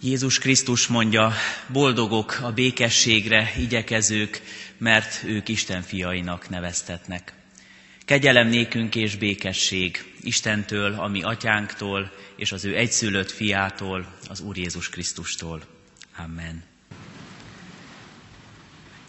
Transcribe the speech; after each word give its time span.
Jézus 0.00 0.38
Krisztus 0.38 0.86
mondja, 0.86 1.32
boldogok 1.72 2.38
a 2.42 2.52
békességre 2.52 3.52
igyekezők, 3.58 4.42
mert 4.78 5.22
ők 5.24 5.48
Isten 5.48 5.82
fiainak 5.82 6.48
neveztetnek. 6.48 7.32
Kegyelem 8.04 8.48
nékünk 8.48 8.94
és 8.94 9.16
békesség 9.16 10.14
Istentől, 10.20 10.92
ami 10.92 11.22
atyánktól, 11.22 12.12
és 12.36 12.52
az 12.52 12.64
ő 12.64 12.76
egyszülött 12.76 13.30
fiától, 13.30 14.14
az 14.28 14.40
Úr 14.40 14.56
Jézus 14.56 14.88
Krisztustól. 14.88 15.62
Amen. 16.16 16.62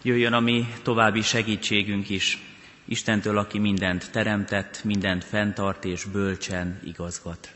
Jöjjön 0.02 0.32
a 0.32 0.40
mi 0.40 0.66
további 0.82 1.22
segítségünk 1.22 2.08
is, 2.08 2.38
Istentől, 2.84 3.38
aki 3.38 3.58
mindent 3.58 4.10
teremtett, 4.10 4.84
mindent 4.84 5.24
fenntart 5.24 5.84
és 5.84 6.04
bölcsen 6.04 6.80
igazgat. 6.84 7.54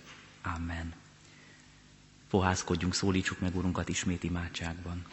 Amen. 0.56 1.02
Fohászkodjunk, 2.32 2.94
szólítsuk 2.94 3.40
meg 3.40 3.56
Urunkat 3.56 3.88
ismét 3.88 4.22
imádságban. 4.24 5.04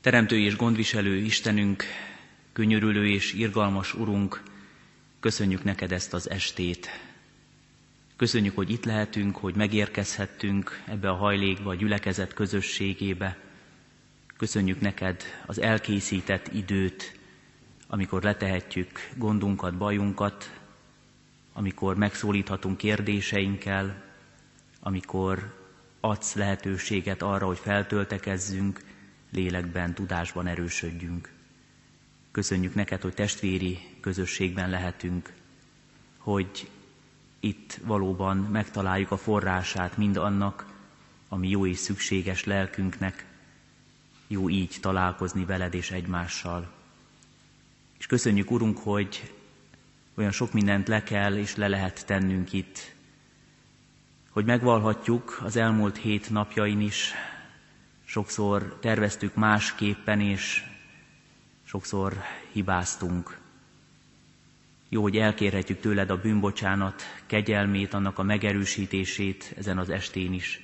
Teremtő 0.00 0.38
és 0.38 0.56
gondviselő 0.56 1.16
Istenünk, 1.16 1.84
könyörülő 2.52 3.08
és 3.08 3.32
irgalmas 3.32 3.94
Urunk, 3.94 4.42
köszönjük 5.20 5.64
neked 5.64 5.92
ezt 5.92 6.12
az 6.14 6.30
estét. 6.30 6.88
Köszönjük, 8.16 8.54
hogy 8.54 8.70
itt 8.70 8.84
lehetünk, 8.84 9.36
hogy 9.36 9.54
megérkezhettünk 9.54 10.82
ebbe 10.86 11.10
a 11.10 11.14
hajlékba, 11.16 11.70
a 11.70 11.74
gyülekezet 11.74 12.34
közösségébe. 12.34 13.38
Köszönjük 14.36 14.80
neked 14.80 15.22
az 15.46 15.60
elkészített 15.60 16.52
időt, 16.52 17.18
amikor 17.86 18.22
letehetjük 18.22 19.08
gondunkat, 19.16 19.76
bajunkat, 19.76 20.60
amikor 21.52 21.96
megszólíthatunk 21.96 22.76
kérdéseinkkel, 22.76 24.08
amikor 24.80 25.58
adsz 26.00 26.34
lehetőséget 26.34 27.22
arra, 27.22 27.46
hogy 27.46 27.58
feltöltekezzünk, 27.58 28.80
lélekben, 29.30 29.94
tudásban 29.94 30.46
erősödjünk. 30.46 31.32
Köszönjük 32.30 32.74
neked, 32.74 33.00
hogy 33.00 33.14
testvéri 33.14 33.78
közösségben 34.00 34.70
lehetünk, 34.70 35.32
hogy 36.18 36.70
itt 37.40 37.80
valóban 37.84 38.36
megtaláljuk 38.36 39.10
a 39.10 39.16
forrását 39.16 39.96
mind 39.96 40.16
annak, 40.16 40.66
ami 41.28 41.48
jó 41.48 41.66
és 41.66 41.78
szükséges 41.78 42.44
lelkünknek, 42.44 43.26
jó 44.26 44.48
így 44.48 44.76
találkozni 44.80 45.44
veled 45.44 45.74
és 45.74 45.90
egymással. 45.90 46.72
És 47.98 48.06
köszönjük, 48.06 48.50
Urunk, 48.50 48.78
hogy 48.78 49.32
olyan 50.14 50.32
sok 50.32 50.52
mindent 50.52 50.88
le 50.88 51.02
kell 51.02 51.36
és 51.36 51.56
le 51.56 51.68
lehet 51.68 52.06
tennünk 52.06 52.52
itt, 52.52 52.94
hogy 54.30 54.44
megvalhatjuk 54.44 55.40
az 55.44 55.56
elmúlt 55.56 55.96
hét 55.96 56.30
napjain 56.30 56.80
is, 56.80 57.12
sokszor 58.04 58.78
terveztük 58.80 59.34
másképpen, 59.34 60.20
és 60.20 60.64
sokszor 61.64 62.16
hibáztunk. 62.52 63.38
Jó, 64.88 65.02
hogy 65.02 65.16
elkérhetjük 65.16 65.80
tőled 65.80 66.10
a 66.10 66.20
bűnbocsánat 66.20 67.02
kegyelmét, 67.26 67.94
annak 67.94 68.18
a 68.18 68.22
megerősítését 68.22 69.54
ezen 69.56 69.78
az 69.78 69.90
estén 69.90 70.32
is. 70.32 70.60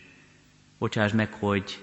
Bocsáss 0.78 1.12
meg, 1.12 1.32
hogy 1.32 1.82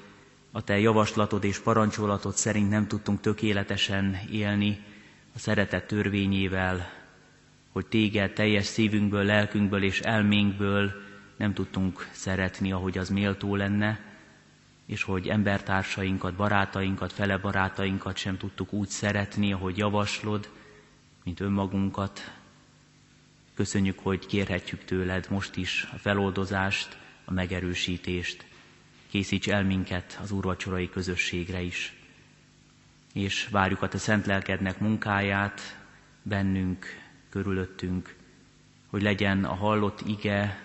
a 0.52 0.64
te 0.64 0.80
javaslatod 0.80 1.44
és 1.44 1.60
parancsolatod 1.60 2.36
szerint 2.36 2.70
nem 2.70 2.88
tudtunk 2.88 3.22
tökéletesen 3.22 4.20
élni 4.32 4.80
a 5.36 5.40
szeretet 5.40 5.88
törvényével, 5.88 6.90
hogy 7.72 7.86
téged 7.86 8.34
teljes 8.34 8.66
szívünkből, 8.66 9.24
lelkünkből 9.24 9.84
és 9.84 10.00
elménkből 10.00 10.92
nem 11.36 11.54
tudtunk 11.54 12.10
szeretni, 12.12 12.72
ahogy 12.72 12.98
az 12.98 13.10
méltó 13.10 13.56
lenne, 13.56 14.00
és 14.86 15.04
hogy 15.04 15.28
embertársainkat, 15.28 16.34
barátainkat, 16.34 17.14
fele 17.14 17.38
barátainkat 17.38 18.18
sem 18.18 18.38
tudtuk 18.38 18.74
úgy 18.74 18.88
szeretni, 18.88 19.54
ahogy 19.54 19.78
javaslod, 19.78 20.50
mint 21.24 21.40
önmagunkat. 21.40 22.32
Köszönjük, 23.54 24.00
hogy 24.00 24.26
kérhetjük 24.26 24.84
tőled 24.86 25.28
most 25.30 25.56
is 25.56 25.88
a 25.94 25.98
feloldozást, 25.98 26.98
a 27.26 27.34
megerősítést. 27.34 28.46
Készíts 29.10 29.50
el 29.50 29.64
minket 29.64 30.20
az 30.22 30.32
úrvacsorai 30.32 30.90
közösségre 30.90 31.62
is. 31.62 31.94
És 33.14 33.48
várjuk 33.52 33.82
a 33.82 33.88
te 33.88 33.98
szent 33.98 34.26
lelkednek 34.26 34.80
munkáját 34.80 35.78
bennünk, 36.22 36.86
körülöttünk, 37.30 38.16
hogy 38.90 39.02
legyen 39.02 39.44
a 39.46 39.54
hallott 39.54 40.02
ige 40.08 40.64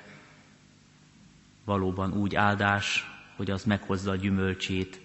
valóban 1.68 2.12
úgy 2.12 2.34
áldás, 2.34 3.10
hogy 3.36 3.50
az 3.50 3.64
meghozza 3.64 4.10
a 4.10 4.16
gyümölcsét 4.16 5.00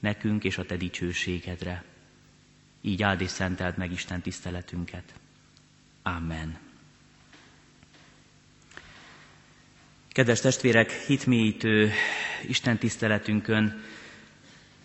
nekünk 0.00 0.44
és 0.44 0.58
a 0.58 0.64
te 0.66 0.76
dicsőségedre. 0.76 1.84
Így 2.80 3.02
áld 3.02 3.20
és 3.20 3.30
szenteld 3.30 3.76
meg 3.76 3.92
Isten 3.92 4.20
tiszteletünket. 4.20 5.14
Amen. 6.02 6.58
Kedves 10.08 10.40
testvérek, 10.40 10.90
hitmélyítő 10.90 11.90
Isten 12.48 12.78
tiszteletünkön 12.78 13.82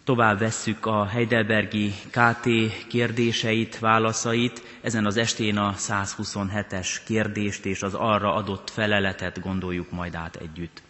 tovább 0.03 0.39
vesszük 0.39 0.85
a 0.85 1.05
Heidelbergi 1.05 1.93
KT 2.11 2.47
kérdéseit, 2.87 3.79
válaszait. 3.79 4.61
Ezen 4.81 5.05
az 5.05 5.17
estén 5.17 5.57
a 5.57 5.73
127-es 5.77 6.95
kérdést 7.05 7.65
és 7.65 7.81
az 7.81 7.93
arra 7.93 8.33
adott 8.33 8.69
feleletet 8.69 9.39
gondoljuk 9.41 9.91
majd 9.91 10.15
át 10.15 10.35
együtt. 10.35 10.81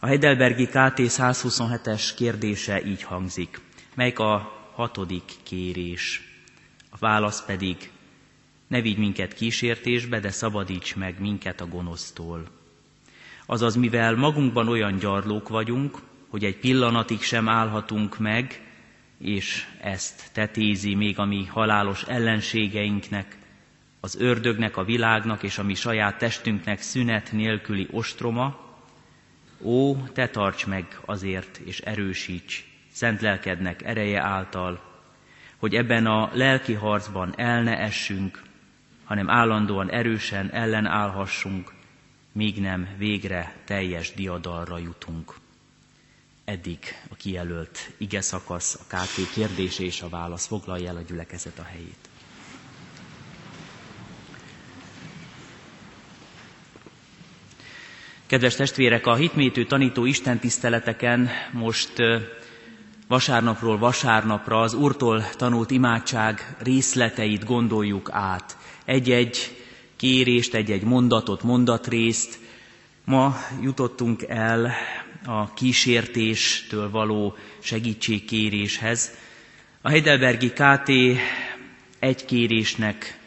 A 0.00 0.06
Heidelbergi 0.06 0.66
KT 0.66 0.98
127-es 0.98 2.10
kérdése 2.16 2.84
így 2.86 3.02
hangzik. 3.02 3.60
Melyik 3.94 4.18
a 4.18 4.52
hatodik 4.74 5.22
kérés? 5.42 6.22
A 6.90 6.96
válasz 6.98 7.44
pedig, 7.44 7.90
ne 8.66 8.80
vigy 8.80 8.98
minket 8.98 9.34
kísértésbe, 9.34 10.20
de 10.20 10.30
szabadíts 10.30 10.96
meg 10.96 11.20
minket 11.20 11.60
a 11.60 11.66
gonosztól. 11.66 12.46
Azaz, 13.46 13.74
mivel 13.76 14.14
magunkban 14.14 14.68
olyan 14.68 14.96
gyarlók 14.98 15.48
vagyunk, 15.48 15.98
hogy 16.28 16.44
egy 16.44 16.56
pillanatig 16.56 17.22
sem 17.22 17.48
állhatunk 17.48 18.18
meg, 18.18 18.60
és 19.18 19.66
ezt 19.80 20.30
tetézi 20.32 20.94
még 20.94 21.18
a 21.18 21.24
mi 21.24 21.44
halálos 21.44 22.02
ellenségeinknek, 22.02 23.36
az 24.00 24.16
ördögnek, 24.20 24.76
a 24.76 24.84
világnak 24.84 25.42
és 25.42 25.58
a 25.58 25.62
mi 25.62 25.74
saját 25.74 26.18
testünknek 26.18 26.80
szünet 26.80 27.32
nélküli 27.32 27.88
ostroma, 27.90 28.67
Ó, 29.62 29.96
te 30.12 30.28
tarts 30.28 30.66
meg 30.66 31.00
azért, 31.04 31.56
és 31.56 31.80
erősíts 31.80 32.64
szent 32.92 33.20
lelkednek 33.20 33.82
ereje 33.82 34.20
által, 34.20 34.80
hogy 35.56 35.74
ebben 35.74 36.06
a 36.06 36.30
lelki 36.32 36.72
harcban 36.72 37.34
el 37.36 37.62
ne 37.62 37.78
essünk, 37.78 38.42
hanem 39.04 39.30
állandóan 39.30 39.90
erősen 39.90 40.50
ellenállhassunk, 40.50 41.72
míg 42.32 42.60
nem 42.60 42.88
végre 42.96 43.56
teljes 43.64 44.12
diadalra 44.12 44.78
jutunk. 44.78 45.34
Eddig 46.44 46.78
a 47.10 47.14
kijelölt 47.14 47.90
ige 47.96 48.20
szakasz, 48.20 48.74
a 48.74 48.96
KT 48.96 49.32
kérdése 49.32 49.82
és 49.82 50.02
a 50.02 50.08
válasz 50.08 50.46
foglalja 50.46 50.88
el 50.88 50.96
a 50.96 51.02
gyülekezet 51.02 51.58
a 51.58 51.62
helyét. 51.62 52.07
Kedves 58.28 58.54
testvérek, 58.54 59.06
a 59.06 59.14
hitmétő 59.14 59.64
tanító 59.64 60.04
istentiszteleteken 60.04 61.28
most 61.52 61.92
vasárnapról 63.06 63.78
vasárnapra 63.78 64.60
az 64.60 64.74
Úrtól 64.74 65.28
tanult 65.36 65.70
imádság 65.70 66.56
részleteit 66.62 67.44
gondoljuk 67.44 68.08
át. 68.12 68.56
Egy-egy 68.84 69.56
kérést, 69.96 70.54
egy-egy 70.54 70.82
mondatot, 70.82 71.42
mondatrészt. 71.42 72.38
Ma 73.04 73.36
jutottunk 73.62 74.22
el 74.22 74.72
a 75.26 75.52
kísértéstől 75.54 76.90
való 76.90 77.36
segítségkéréshez. 77.58 79.10
A 79.82 79.88
Heidelbergi 79.88 80.50
KT 80.52 80.90
egy 81.98 82.24
kérésnek 82.24 83.18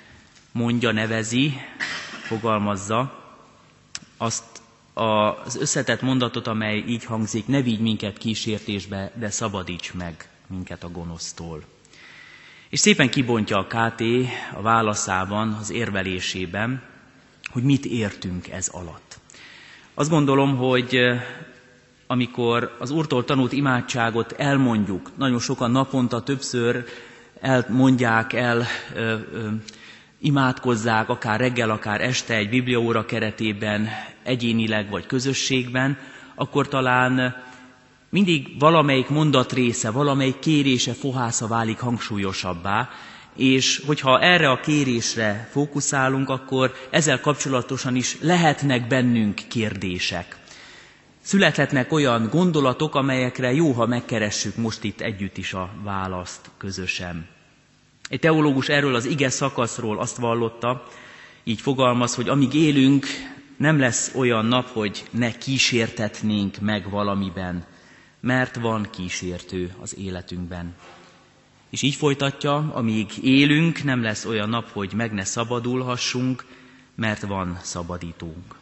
mondja, 0.51 0.91
nevezi, 0.91 1.53
fogalmazza 2.23 3.19
azt 4.17 4.60
az 4.93 5.55
összetett 5.55 6.01
mondatot, 6.01 6.47
amely 6.47 6.77
így 6.87 7.03
hangzik, 7.05 7.47
ne 7.47 7.61
vigy 7.61 7.79
minket 7.79 8.17
kísértésbe, 8.17 9.11
de 9.15 9.29
szabadíts 9.29 9.93
meg 9.93 10.29
minket 10.47 10.83
a 10.83 10.89
gonosztól. 10.91 11.63
És 12.69 12.79
szépen 12.79 13.09
kibontja 13.09 13.57
a 13.57 13.65
KT 13.67 14.01
a 14.55 14.61
válaszában, 14.61 15.53
az 15.53 15.71
érvelésében, 15.71 16.81
hogy 17.51 17.63
mit 17.63 17.85
értünk 17.85 18.47
ez 18.49 18.67
alatt. 18.67 19.19
Azt 19.93 20.09
gondolom, 20.09 20.55
hogy 20.57 20.99
amikor 22.07 22.75
az 22.79 22.89
Úrtól 22.91 23.25
tanult 23.25 23.51
imádságot 23.51 24.31
elmondjuk, 24.31 25.11
nagyon 25.17 25.39
sokan 25.39 25.71
naponta 25.71 26.21
többször 26.23 26.85
elmondják 27.41 28.33
el, 28.33 28.65
ö, 28.95 29.15
ö, 29.33 29.47
imádkozzák, 30.21 31.09
akár 31.09 31.39
reggel, 31.39 31.69
akár 31.69 32.01
este 32.01 32.35
egy 32.35 32.49
bibliaóra 32.49 33.05
keretében, 33.05 33.87
egyénileg 34.23 34.89
vagy 34.89 35.05
közösségben, 35.05 35.97
akkor 36.35 36.67
talán 36.67 37.35
mindig 38.09 38.59
valamelyik 38.59 39.09
mondat 39.09 39.53
része, 39.53 39.89
valamelyik 39.91 40.39
kérése, 40.39 40.93
fohásza 40.93 41.47
válik 41.47 41.79
hangsúlyosabbá, 41.79 42.89
és 43.35 43.81
hogyha 43.85 44.19
erre 44.19 44.49
a 44.49 44.59
kérésre 44.59 45.47
fókuszálunk, 45.51 46.29
akkor 46.29 46.73
ezzel 46.89 47.19
kapcsolatosan 47.19 47.95
is 47.95 48.17
lehetnek 48.21 48.87
bennünk 48.87 49.41
kérdések. 49.49 50.35
Születhetnek 51.21 51.91
olyan 51.91 52.27
gondolatok, 52.31 52.95
amelyekre 52.95 53.53
jó, 53.53 53.71
ha 53.71 53.85
megkeressük 53.85 54.55
most 54.55 54.83
itt 54.83 55.01
együtt 55.01 55.37
is 55.37 55.53
a 55.53 55.69
választ 55.83 56.49
közösen. 56.57 57.27
Egy 58.11 58.19
teológus 58.19 58.69
erről 58.69 58.95
az 58.95 59.05
ige 59.05 59.29
szakaszról 59.29 59.99
azt 59.99 60.17
vallotta, 60.17 60.87
így 61.43 61.61
fogalmaz, 61.61 62.15
hogy 62.15 62.29
amíg 62.29 62.53
élünk, 62.53 63.05
nem 63.57 63.79
lesz 63.79 64.11
olyan 64.15 64.45
nap, 64.45 64.67
hogy 64.67 65.03
ne 65.11 65.37
kísértetnénk 65.37 66.59
meg 66.59 66.89
valamiben, 66.89 67.65
mert 68.19 68.55
van 68.55 68.87
kísértő 68.91 69.73
az 69.81 69.97
életünkben. 69.97 70.75
És 71.69 71.81
így 71.81 71.95
folytatja, 71.95 72.71
amíg 72.73 73.11
élünk, 73.23 73.83
nem 73.83 74.01
lesz 74.01 74.25
olyan 74.25 74.49
nap, 74.49 74.71
hogy 74.71 74.93
meg 74.93 75.11
ne 75.13 75.23
szabadulhassunk, 75.23 76.45
mert 76.95 77.21
van 77.21 77.59
szabadítónk. 77.61 78.55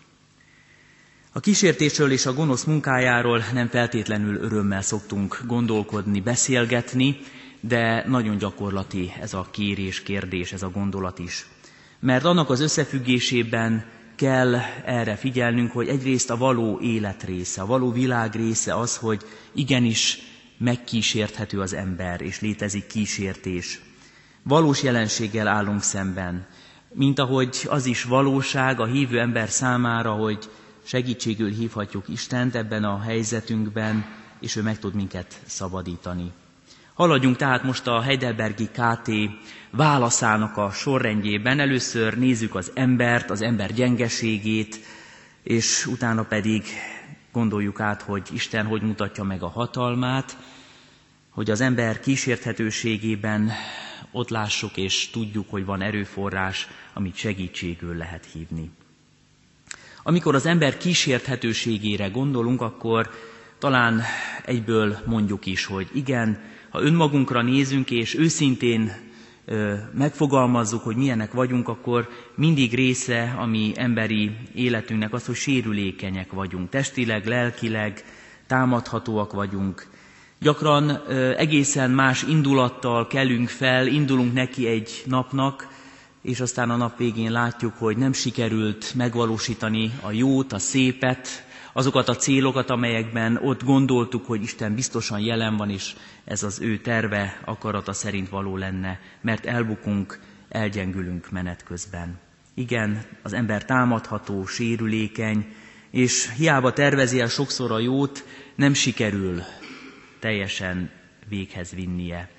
A 1.31 1.40
kísértésről 1.40 2.12
és 2.12 2.25
a 2.25 2.34
gonosz 2.34 2.63
munkájáról 2.63 3.44
nem 3.54 3.68
feltétlenül 3.68 4.36
örömmel 4.36 4.81
szoktunk 4.81 5.42
gondolkodni, 5.45 6.19
beszélgetni, 6.19 7.18
de 7.59 8.03
nagyon 8.07 8.38
gyakorlati 8.38 9.13
ez 9.21 9.33
a 9.33 9.47
kérés, 9.51 10.01
kérdés, 10.03 10.51
ez 10.51 10.63
a 10.63 10.69
gondolat 10.69 11.19
is. 11.19 11.45
Mert 12.00 12.23
annak 12.25 12.50
az 12.50 12.59
összefüggésében 12.59 13.85
kell 14.15 14.56
erre 14.85 15.15
figyelnünk, 15.15 15.71
hogy 15.71 15.88
egyrészt 15.88 16.29
a 16.29 16.38
való 16.38 16.79
élet 16.79 17.23
része, 17.23 17.61
a 17.61 17.65
való 17.65 17.91
világ 17.91 18.35
része 18.35 18.75
az, 18.75 18.97
hogy 18.97 19.21
igenis 19.53 20.17
megkísérthető 20.57 21.59
az 21.59 21.73
ember, 21.73 22.21
és 22.21 22.39
létezik 22.41 22.88
kísértés. 22.88 23.81
Valós 24.44 24.83
jelenséggel 24.83 25.47
állunk 25.47 25.81
szemben, 25.81 26.47
mint 26.94 27.19
ahogy 27.19 27.65
az 27.69 27.85
is 27.85 28.03
valóság 28.03 28.79
a 28.79 28.85
hívő 28.85 29.19
ember 29.19 29.50
számára, 29.50 30.11
hogy 30.11 30.50
segítségül 30.83 31.50
hívhatjuk 31.50 32.07
Istent 32.07 32.56
ebben 32.56 32.83
a 32.83 33.00
helyzetünkben, 33.01 34.06
és 34.39 34.56
ő 34.56 34.61
meg 34.61 34.79
tud 34.79 34.94
minket 34.94 35.41
szabadítani. 35.45 36.31
Haladjunk 37.00 37.36
tehát 37.36 37.63
most 37.63 37.88
a 37.88 38.01
Heidelbergi 38.01 38.68
KT 38.68 39.10
válaszának 39.72 40.57
a 40.57 40.72
sorrendjében. 40.72 41.60
Először 41.60 42.18
nézzük 42.18 42.56
az 42.56 42.72
embert, 42.75 43.30
az 43.30 43.42
ember 43.42 43.74
gyengeségét, 43.74 44.80
és 45.44 45.86
utána 45.86 46.24
pedig 46.24 46.63
gondoljuk 47.31 47.80
át, 47.80 48.01
hogy 48.01 48.28
Isten 48.34 48.66
hogy 48.66 48.81
mutatja 48.81 49.24
meg 49.24 49.44
a 49.44 49.48
hatalmát, 49.48 50.38
hogy 51.30 51.50
az 51.50 51.62
ember 51.62 52.00
kísérthetőségében 52.00 53.52
ott 54.12 54.30
lássuk 54.30 54.78
és 54.78 55.10
tudjuk, 55.10 55.50
hogy 55.50 55.66
van 55.66 55.81
erőforrás, 55.81 56.68
amit 56.94 57.16
segítségül 57.16 57.95
lehet 57.98 58.28
hívni. 58.34 58.72
Amikor 60.04 60.36
az 60.36 60.45
ember 60.45 60.78
kísérthetőségére 60.78 62.07
gondolunk, 62.07 62.62
akkor 62.62 63.10
talán 63.60 64.02
egyből 64.45 64.98
mondjuk 65.06 65.45
is, 65.45 65.66
hogy 65.66 65.90
igen, 65.94 66.57
ha 66.69 66.81
önmagunkra 66.81 67.42
nézünk 67.42 67.92
és 67.92 68.16
őszintén 68.16 69.07
megfogalmazzuk, 69.94 70.83
hogy 70.83 70.95
milyenek 70.95 71.31
vagyunk, 71.33 71.68
akkor 71.68 72.10
mindig 72.36 72.74
része 72.74 73.36
a 73.38 73.45
mi 73.45 73.71
emberi 73.75 74.31
életünknek 74.54 75.13
az, 75.13 75.25
hogy 75.25 75.36
sérülékenyek 75.36 76.31
vagyunk, 76.31 76.69
testileg, 76.69 77.25
lelkileg, 77.25 78.04
támadhatóak 78.48 79.33
vagyunk. 79.33 79.88
Gyakran 80.39 81.01
egészen 81.38 81.92
más 81.92 82.24
indulattal 82.24 83.07
kelünk 83.07 83.50
fel, 83.50 83.88
indulunk 83.88 84.33
neki 84.33 84.68
egy 84.68 85.04
napnak, 85.06 85.68
és 86.21 86.39
aztán 86.39 86.69
a 86.69 86.75
nap 86.75 86.98
végén 86.98 87.31
látjuk, 87.31 87.74
hogy 87.77 87.98
nem 87.98 88.13
sikerült 88.13 88.94
megvalósítani 88.95 89.92
a 90.01 90.12
jót, 90.12 90.54
a 90.54 90.60
szépet, 90.60 91.45
azokat 91.74 92.10
a 92.10 92.16
célokat, 92.16 92.69
amelyekben 92.69 93.39
ott 93.44 93.63
gondoltuk, 93.63 94.25
hogy 94.25 94.42
Isten 94.42 94.75
biztosan 94.75 95.19
jelen 95.19 95.57
van, 95.57 95.69
és 95.69 95.95
ez 96.25 96.44
az 96.44 96.60
ő 96.62 96.77
terve, 96.77 97.39
akarata 97.45 97.94
szerint 97.94 98.30
való 98.30 98.57
lenne, 98.57 99.00
mert 99.21 99.45
elbukunk, 99.45 100.19
elgyengülünk 100.50 101.31
menet 101.31 101.63
közben. 101.63 102.19
Igen, 102.54 103.06
az 103.21 103.33
ember 103.33 103.66
támadható, 103.66 104.45
sérülékeny, 104.45 105.54
és 105.92 106.31
hiába 106.38 106.74
tervezi 106.74 107.19
el 107.19 107.27
sokszor 107.27 107.71
a 107.71 107.80
jót, 107.80 108.25
nem 108.56 108.74
sikerül 108.74 109.42
teljesen 110.19 110.92
véghez 111.30 111.71
vinnie 111.71 112.30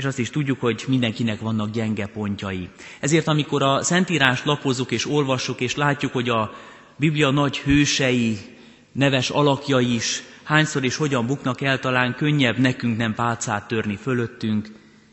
és 0.00 0.06
azt 0.06 0.18
is 0.18 0.30
tudjuk, 0.30 0.60
hogy 0.60 0.84
mindenkinek 0.88 1.40
vannak 1.40 1.70
gyenge 1.70 2.06
pontjai. 2.06 2.68
Ezért 3.00 3.26
amikor 3.26 3.62
a 3.62 3.82
Szentírás 3.82 4.44
lapozunk 4.44 4.90
és 4.90 5.06
olvassuk, 5.06 5.60
és 5.60 5.74
látjuk, 5.74 6.12
hogy 6.12 6.28
a 6.28 6.54
Biblia 7.00 7.30
nagy 7.30 7.58
hősei, 7.58 8.38
neves 8.92 9.30
alakjai 9.30 9.94
is 9.94 10.22
hányszor 10.42 10.84
és 10.84 10.96
hogyan 10.96 11.26
buknak 11.26 11.60
el, 11.60 11.78
talán 11.78 12.14
könnyebb 12.14 12.58
nekünk 12.58 12.96
nem 12.96 13.14
pálcát 13.14 13.68
törni 13.68 13.96
fölöttünk, 13.96 14.68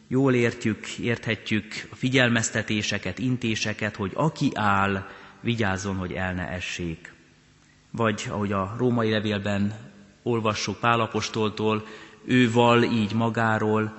jól 0.08 0.34
értjük, 0.34 0.88
érthetjük 0.88 1.66
a 1.92 1.96
figyelmeztetéseket, 1.96 3.20
intéseket, 3.20 3.96
hogy 3.96 4.12
aki 4.14 4.52
áll, 4.54 5.08
vigyázzon, 5.42 5.96
hogy 5.96 6.12
el 6.12 6.34
ne 6.34 6.48
essék. 6.48 7.14
Vagy 7.92 8.26
ahogy 8.30 8.52
a 8.52 8.76
római 8.78 9.10
levélben 9.10 9.76
olvassuk 10.24 10.80
Pálapostoltól, 10.80 11.86
val 12.52 12.84
így 12.84 13.14
magáról, 13.14 13.94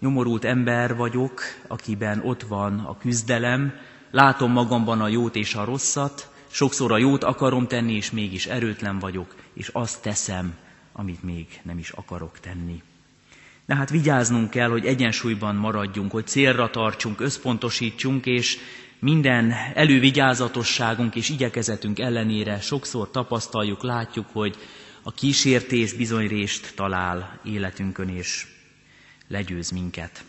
Nyomorult 0.00 0.44
ember 0.44 0.96
vagyok, 0.96 1.40
akiben 1.66 2.22
ott 2.24 2.42
van 2.42 2.78
a 2.78 2.98
küzdelem, 2.98 3.74
látom 4.10 4.52
magamban 4.52 5.00
a 5.00 5.08
jót 5.08 5.36
és 5.36 5.54
a 5.54 5.64
rosszat, 5.64 6.30
sokszor 6.50 6.92
a 6.92 6.98
jót 6.98 7.24
akarom 7.24 7.66
tenni, 7.66 7.92
és 7.94 8.10
mégis 8.10 8.46
erőtlen 8.46 8.98
vagyok, 8.98 9.34
és 9.54 9.68
azt 9.72 10.02
teszem, 10.02 10.54
amit 10.92 11.22
még 11.22 11.46
nem 11.62 11.78
is 11.78 11.90
akarok 11.90 12.40
tenni. 12.40 12.82
De 13.66 13.74
hát 13.74 13.90
vigyáznunk 13.90 14.50
kell, 14.50 14.68
hogy 14.68 14.86
egyensúlyban 14.86 15.54
maradjunk, 15.56 16.10
hogy 16.10 16.26
célra 16.26 16.70
tartsunk, 16.70 17.20
összpontosítsunk, 17.20 18.26
és 18.26 18.58
minden 18.98 19.52
elővigyázatosságunk 19.74 21.14
és 21.14 21.28
igyekezetünk 21.28 21.98
ellenére 21.98 22.60
sokszor 22.60 23.10
tapasztaljuk, 23.10 23.82
látjuk, 23.82 24.26
hogy 24.32 24.56
a 25.02 25.12
kísértés 25.12 25.92
bizonyrést 25.92 26.72
talál 26.74 27.40
életünkön, 27.44 28.08
és 28.08 28.46
legyőz 29.28 29.70
minket. 29.70 30.24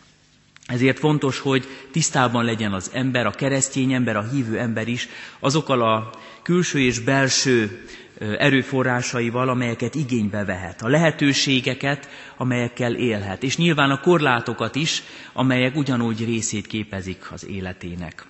Ezért 0.68 1.00
fontos, 1.00 1.40
hogy 1.40 1.68
tisztában 1.92 2.46
legyen 2.46 2.74
az 2.74 2.92
ember, 2.94 3.26
a 3.26 3.32
keresztény 3.32 3.94
ember, 3.94 4.16
a 4.16 4.30
hívő 4.32 4.60
ember 4.60 4.88
is 4.88 5.08
azokkal 5.40 5.82
a 5.82 6.10
külső 6.44 6.80
és 6.80 7.00
belső 7.00 7.86
erőforrásaival, 8.20 9.50
amelyeket 9.50 9.96
igénybe 9.96 10.46
vehet, 10.46 10.82
a 10.82 10.88
lehetőségeket, 10.88 12.10
amelyekkel 12.38 12.96
élhet, 12.96 13.44
és 13.44 13.58
nyilván 13.58 13.92
a 13.92 14.00
korlátokat 14.00 14.76
is, 14.76 15.04
amelyek 15.34 15.76
ugyanúgy 15.76 16.26
részét 16.26 16.68
képezik 16.68 17.32
az 17.32 17.48
életének. 17.48 18.26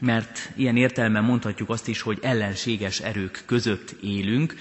Mert 0.00 0.52
ilyen 0.56 0.76
értelemben 0.76 1.24
mondhatjuk 1.24 1.70
azt 1.70 1.88
is, 1.88 2.00
hogy 2.00 2.18
ellenséges 2.22 3.00
erők 3.00 3.42
között 3.46 3.96
élünk, 4.02 4.54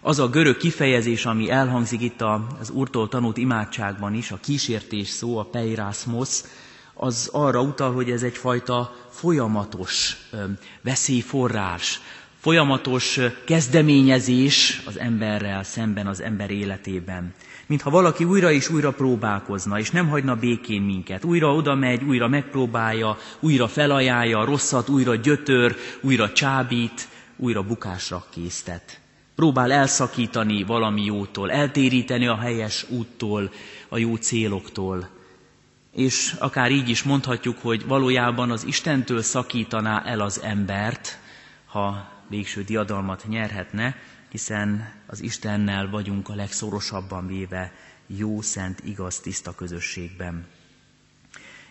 az 0.00 0.18
a 0.18 0.28
görög 0.28 0.56
kifejezés, 0.56 1.26
ami 1.26 1.50
elhangzik 1.50 2.00
itt 2.00 2.22
az 2.60 2.70
Úrtól 2.70 3.08
tanult 3.08 3.36
imádságban 3.36 4.14
is, 4.14 4.30
a 4.30 4.38
kísértés 4.42 5.08
szó, 5.08 5.38
a 5.38 5.44
peirasmos, 5.44 6.40
az 6.94 7.28
arra 7.32 7.60
utal, 7.60 7.92
hogy 7.92 8.10
ez 8.10 8.22
egyfajta 8.22 8.94
folyamatos 9.10 10.16
veszélyforrás, 10.82 12.00
folyamatos 12.40 13.20
kezdeményezés 13.46 14.82
az 14.86 14.98
emberrel 14.98 15.62
szemben, 15.62 16.06
az 16.06 16.20
ember 16.20 16.50
életében. 16.50 17.34
Mintha 17.66 17.90
valaki 17.90 18.24
újra 18.24 18.52
és 18.52 18.68
újra 18.68 18.92
próbálkozna, 18.92 19.78
és 19.78 19.90
nem 19.90 20.08
hagyna 20.08 20.36
békén 20.36 20.82
minket. 20.82 21.24
Újra 21.24 21.54
oda 21.54 21.74
megy, 21.74 22.02
újra 22.04 22.28
megpróbálja, 22.28 23.18
újra 23.40 23.68
felajánlja 23.68 24.44
rosszat, 24.44 24.88
újra 24.88 25.14
gyötör, 25.14 25.76
újra 26.00 26.32
csábít, 26.32 27.08
újra 27.36 27.62
bukásra 27.62 28.24
késztet 28.30 29.00
próbál 29.38 29.72
elszakítani 29.72 30.62
valami 30.62 31.04
jótól, 31.04 31.50
eltéríteni 31.50 32.26
a 32.26 32.36
helyes 32.36 32.86
úttól, 32.88 33.50
a 33.88 33.98
jó 33.98 34.16
céloktól. 34.16 35.08
És 35.92 36.36
akár 36.38 36.70
így 36.70 36.88
is 36.88 37.02
mondhatjuk, 37.02 37.58
hogy 37.58 37.86
valójában 37.86 38.50
az 38.50 38.64
Istentől 38.64 39.22
szakítaná 39.22 40.02
el 40.04 40.20
az 40.20 40.40
embert, 40.42 41.18
ha 41.66 42.10
végső 42.28 42.62
diadalmat 42.62 43.24
nyerhetne, 43.28 43.96
hiszen 44.30 44.92
az 45.06 45.22
Istennel 45.22 45.90
vagyunk 45.90 46.28
a 46.28 46.34
legszorosabban 46.34 47.26
véve 47.26 47.72
jó, 48.06 48.40
szent, 48.40 48.80
igaz, 48.84 49.20
tiszta 49.20 49.54
közösségben. 49.54 50.46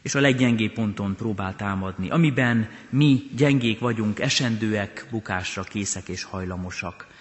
És 0.02 0.16
a 0.16 0.20
leggyengébb 0.20 0.74
ponton 0.74 1.16
próbál 1.16 1.56
támadni, 1.56 2.10
amiben 2.10 2.70
mi 2.90 3.24
gyengék 3.36 3.80
vagyunk, 3.80 4.20
esendőek, 4.20 5.08
bukásra 5.12 5.64
készek 5.64 6.08
és 6.08 6.24
hajlamosak. 6.24 7.16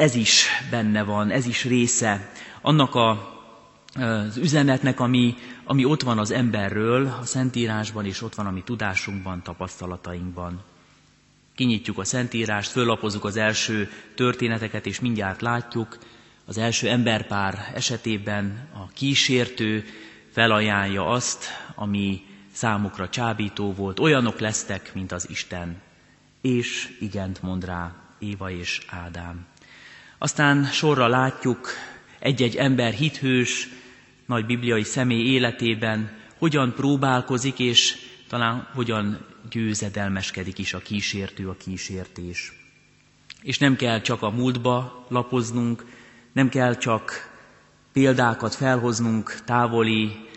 Ez 0.00 0.14
is 0.14 0.46
benne 0.70 1.02
van, 1.02 1.30
ez 1.30 1.46
is 1.46 1.64
része 1.64 2.30
annak 2.60 2.94
a, 2.94 3.10
az 3.94 4.36
üzenetnek, 4.36 5.00
ami, 5.00 5.34
ami 5.64 5.84
ott 5.84 6.02
van 6.02 6.18
az 6.18 6.30
emberről, 6.30 7.06
a 7.20 7.24
Szentírásban, 7.24 8.06
és 8.06 8.22
ott 8.22 8.34
van 8.34 8.46
a 8.46 8.50
mi 8.50 8.62
tudásunkban, 8.62 9.42
tapasztalatainkban. 9.42 10.62
Kinyitjuk 11.54 11.98
a 11.98 12.04
Szentírást, 12.04 12.70
föllapozzuk 12.70 13.24
az 13.24 13.36
első 13.36 13.90
történeteket, 14.14 14.86
és 14.86 15.00
mindjárt 15.00 15.40
látjuk, 15.40 15.98
az 16.44 16.58
első 16.58 16.88
emberpár 16.88 17.72
esetében 17.74 18.68
a 18.74 18.88
kísértő 18.94 19.84
felajánlja 20.32 21.06
azt, 21.06 21.44
ami 21.74 22.22
számukra 22.52 23.08
csábító 23.08 23.72
volt, 23.72 23.98
olyanok 23.98 24.38
lesztek, 24.38 24.94
mint 24.94 25.12
az 25.12 25.30
Isten. 25.30 25.80
És 26.40 26.96
igent 27.00 27.42
mond 27.42 27.64
rá 27.64 27.94
Éva 28.18 28.50
és 28.50 28.80
Ádám. 28.86 29.48
Aztán 30.22 30.64
sorra 30.64 31.06
látjuk 31.06 31.68
egy-egy 32.18 32.56
ember 32.56 32.92
hithős, 32.92 33.68
nagy 34.26 34.46
bibliai 34.46 34.82
személy 34.82 35.32
életében, 35.32 36.10
hogyan 36.38 36.74
próbálkozik, 36.74 37.58
és 37.58 37.96
talán 38.28 38.68
hogyan 38.74 39.26
győzedelmeskedik 39.50 40.58
is 40.58 40.74
a 40.74 40.78
kísértő, 40.78 41.48
a 41.48 41.56
kísértés. 41.56 42.52
És 43.42 43.58
nem 43.58 43.76
kell 43.76 44.00
csak 44.00 44.22
a 44.22 44.30
múltba 44.30 45.06
lapoznunk, 45.08 45.84
nem 46.32 46.48
kell 46.48 46.76
csak 46.76 47.30
példákat 47.92 48.54
felhoznunk 48.54 49.40
távoli 49.44 50.28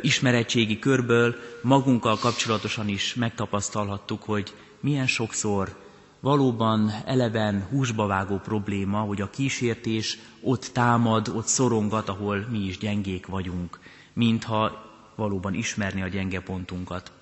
ismeretségi 0.00 0.78
körből, 0.78 1.36
magunkkal 1.62 2.18
kapcsolatosan 2.18 2.88
is 2.88 3.14
megtapasztalhattuk, 3.14 4.22
hogy 4.22 4.54
milyen 4.80 5.06
sokszor 5.06 5.83
valóban 6.24 6.92
eleven 7.06 7.66
húsba 7.70 8.06
vágó 8.06 8.36
probléma, 8.36 9.00
hogy 9.00 9.20
a 9.20 9.30
kísértés 9.30 10.18
ott 10.40 10.70
támad, 10.72 11.28
ott 11.28 11.46
szorongat, 11.46 12.08
ahol 12.08 12.46
mi 12.50 12.58
is 12.58 12.78
gyengék 12.78 13.26
vagyunk, 13.26 13.78
mintha 14.12 14.90
valóban 15.14 15.54
ismerni 15.54 16.02
a 16.02 16.08
gyenge 16.08 16.40
pontunkat. 16.40 17.12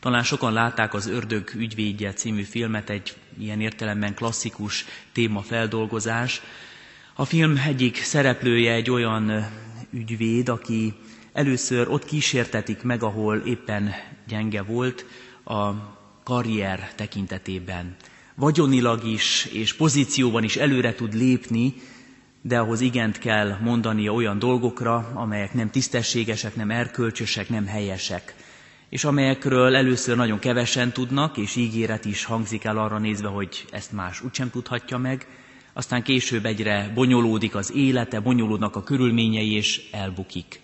Talán 0.00 0.22
sokan 0.22 0.52
látták 0.52 0.94
az 0.94 1.06
Ördög 1.06 1.50
ügyvédje 1.54 2.12
című 2.12 2.42
filmet, 2.42 2.90
egy 2.90 3.16
ilyen 3.38 3.60
értelemben 3.60 4.14
klasszikus 4.14 4.84
témafeldolgozás. 5.12 6.42
A 7.14 7.24
film 7.24 7.56
egyik 7.56 8.02
szereplője 8.02 8.72
egy 8.72 8.90
olyan 8.90 9.46
ügyvéd, 9.90 10.48
aki 10.48 10.94
először 11.32 11.88
ott 11.88 12.04
kísértetik 12.04 12.82
meg, 12.82 13.02
ahol 13.02 13.36
éppen 13.36 13.92
gyenge 14.26 14.62
volt, 14.62 15.04
a 15.44 15.96
karrier 16.28 16.92
tekintetében. 16.94 17.96
Vagyonilag 18.34 19.04
is 19.04 19.44
és 19.44 19.74
pozícióban 19.74 20.42
is 20.44 20.56
előre 20.56 20.94
tud 20.94 21.14
lépni, 21.14 21.74
de 22.42 22.58
ahhoz 22.58 22.80
igent 22.80 23.18
kell 23.18 23.56
mondania 23.60 24.12
olyan 24.12 24.38
dolgokra, 24.38 25.10
amelyek 25.14 25.52
nem 25.54 25.70
tisztességesek, 25.70 26.56
nem 26.56 26.70
erkölcsösek, 26.70 27.48
nem 27.48 27.66
helyesek, 27.66 28.34
és 28.88 29.04
amelyekről 29.04 29.76
először 29.76 30.16
nagyon 30.16 30.38
kevesen 30.38 30.92
tudnak, 30.92 31.36
és 31.36 31.56
ígéret 31.56 32.04
is 32.04 32.24
hangzik 32.24 32.64
el 32.64 32.78
arra 32.78 32.98
nézve, 32.98 33.28
hogy 33.28 33.64
ezt 33.70 33.92
más 33.92 34.20
úgysem 34.22 34.50
tudhatja 34.50 34.98
meg, 34.98 35.26
aztán 35.72 36.02
később 36.02 36.44
egyre 36.46 36.90
bonyolódik 36.94 37.54
az 37.54 37.72
élete, 37.74 38.20
bonyolódnak 38.20 38.76
a 38.76 38.82
körülményei, 38.82 39.52
és 39.52 39.88
elbukik 39.92 40.60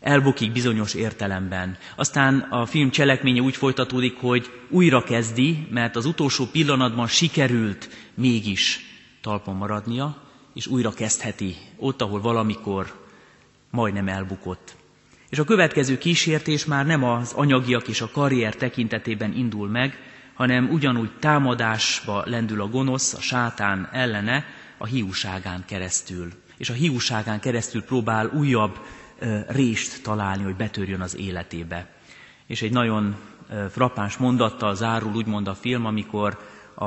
elbukik 0.00 0.52
bizonyos 0.52 0.94
értelemben. 0.94 1.76
Aztán 1.96 2.38
a 2.38 2.66
film 2.66 2.90
cselekménye 2.90 3.40
úgy 3.40 3.56
folytatódik, 3.56 4.16
hogy 4.16 4.50
újra 4.68 5.02
kezdi, 5.02 5.66
mert 5.70 5.96
az 5.96 6.04
utolsó 6.06 6.46
pillanatban 6.46 7.06
sikerült 7.06 7.88
mégis 8.14 8.80
talpon 9.20 9.56
maradnia, 9.56 10.22
és 10.54 10.66
újra 10.66 10.90
kezdheti 10.90 11.54
ott, 11.76 12.02
ahol 12.02 12.20
valamikor 12.20 13.06
majdnem 13.70 14.08
elbukott. 14.08 14.76
És 15.28 15.38
a 15.38 15.44
következő 15.44 15.98
kísértés 15.98 16.64
már 16.64 16.86
nem 16.86 17.04
az 17.04 17.32
anyagiak 17.32 17.88
és 17.88 18.00
a 18.00 18.10
karrier 18.12 18.54
tekintetében 18.54 19.32
indul 19.32 19.68
meg, 19.68 19.98
hanem 20.34 20.70
ugyanúgy 20.70 21.10
támadásba 21.18 22.22
lendül 22.26 22.60
a 22.60 22.68
gonosz, 22.68 23.14
a 23.14 23.20
sátán 23.20 23.88
ellene 23.92 24.44
a 24.78 24.86
hiúságán 24.86 25.64
keresztül. 25.66 26.32
És 26.56 26.70
a 26.70 26.72
hiúságán 26.72 27.40
keresztül 27.40 27.82
próbál 27.82 28.30
újabb 28.34 28.78
rést 29.48 30.02
találni, 30.02 30.42
hogy 30.42 30.56
betörjön 30.56 31.00
az 31.00 31.16
életébe. 31.16 31.88
És 32.46 32.62
egy 32.62 32.72
nagyon 32.72 33.16
frappáns 33.70 34.16
mondattal 34.16 34.74
zárul 34.74 35.14
úgymond 35.14 35.48
a 35.48 35.54
film, 35.54 35.86
amikor 35.86 36.38
a, 36.74 36.84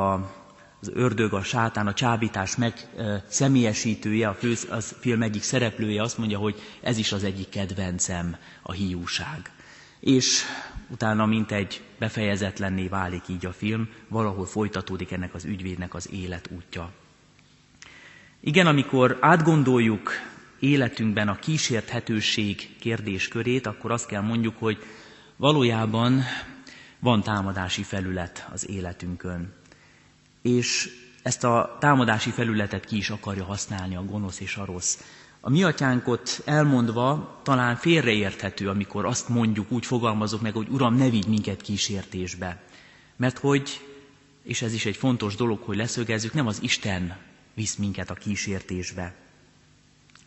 az 0.81 0.91
ördög, 0.93 1.33
a 1.33 1.43
sátán, 1.43 1.87
a 1.87 1.93
csábítás 1.93 2.55
meg 2.55 2.73
személyesítője, 3.27 4.27
a, 4.27 4.33
fő, 4.33 4.53
a 4.69 4.81
film 4.81 5.21
egyik 5.21 5.43
szereplője 5.43 6.01
azt 6.01 6.17
mondja, 6.17 6.37
hogy 6.37 6.55
ez 6.81 6.97
is 6.97 7.11
az 7.11 7.23
egyik 7.23 7.49
kedvencem, 7.49 8.35
a 8.61 8.71
hiúság. 8.71 9.51
És 9.99 10.43
utána 10.89 11.25
mint 11.25 11.51
egy 11.51 11.81
befejezetlenné 11.99 12.87
válik 12.87 13.27
így 13.27 13.45
a 13.45 13.51
film, 13.51 13.89
valahol 14.07 14.45
folytatódik 14.45 15.11
ennek 15.11 15.33
az 15.33 15.45
ügyvédnek 15.45 15.93
az 15.93 16.09
életútja. 16.11 16.91
Igen, 18.39 18.67
amikor 18.67 19.17
átgondoljuk 19.21 20.11
életünkben 20.63 21.27
a 21.27 21.39
kísérthetőség 21.39 22.75
kérdéskörét, 22.79 23.65
akkor 23.65 23.91
azt 23.91 24.05
kell 24.05 24.21
mondjuk, 24.21 24.55
hogy 24.57 24.77
valójában 25.35 26.23
van 26.99 27.23
támadási 27.23 27.83
felület 27.83 28.47
az 28.51 28.69
életünkön. 28.69 29.53
És 30.41 30.89
ezt 31.23 31.43
a 31.43 31.77
támadási 31.79 32.29
felületet 32.29 32.85
ki 32.85 32.97
is 32.97 33.09
akarja 33.09 33.43
használni 33.43 33.95
a 33.95 34.05
gonosz 34.05 34.39
és 34.39 34.55
a 34.55 34.65
rossz. 34.65 34.99
A 35.39 35.49
mi 35.49 35.63
atyánkot 35.63 36.41
elmondva 36.45 37.39
talán 37.43 37.75
félreérthető, 37.75 38.69
amikor 38.69 39.05
azt 39.05 39.29
mondjuk, 39.29 39.71
úgy 39.71 39.85
fogalmazok 39.85 40.41
meg, 40.41 40.53
hogy 40.53 40.67
Uram, 40.69 40.95
ne 40.95 41.09
vigy 41.09 41.27
minket 41.27 41.61
kísértésbe. 41.61 42.61
Mert 43.15 43.37
hogy, 43.37 43.81
és 44.43 44.61
ez 44.61 44.73
is 44.73 44.85
egy 44.85 44.97
fontos 44.97 45.35
dolog, 45.35 45.61
hogy 45.61 45.77
leszögezzük, 45.77 46.33
nem 46.33 46.47
az 46.47 46.61
Isten 46.61 47.17
visz 47.53 47.75
minket 47.75 48.09
a 48.09 48.13
kísértésbe, 48.13 49.22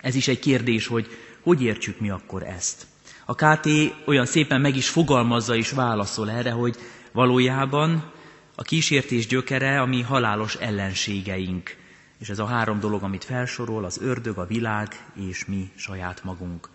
ez 0.00 0.14
is 0.14 0.28
egy 0.28 0.38
kérdés, 0.38 0.86
hogy 0.86 1.06
hogy 1.46 1.62
értsük 1.62 2.00
mi 2.00 2.10
akkor 2.10 2.42
ezt. 2.42 2.86
A 3.24 3.34
KT 3.34 3.68
olyan 4.04 4.26
szépen 4.26 4.60
meg 4.60 4.76
is 4.76 4.88
fogalmazza 4.88 5.56
és 5.56 5.70
válaszol 5.70 6.30
erre, 6.30 6.50
hogy 6.50 6.76
valójában 7.12 8.12
a 8.54 8.62
kísértés 8.62 9.26
gyökere 9.26 9.80
a 9.80 9.86
mi 9.86 10.02
halálos 10.02 10.54
ellenségeink. 10.54 11.76
És 12.18 12.28
ez 12.28 12.38
a 12.38 12.46
három 12.46 12.80
dolog, 12.80 13.02
amit 13.02 13.24
felsorol, 13.24 13.84
az 13.84 13.98
ördög, 14.02 14.38
a 14.38 14.46
világ 14.46 15.04
és 15.28 15.44
mi 15.44 15.70
saját 15.76 16.24
magunk. 16.24 16.68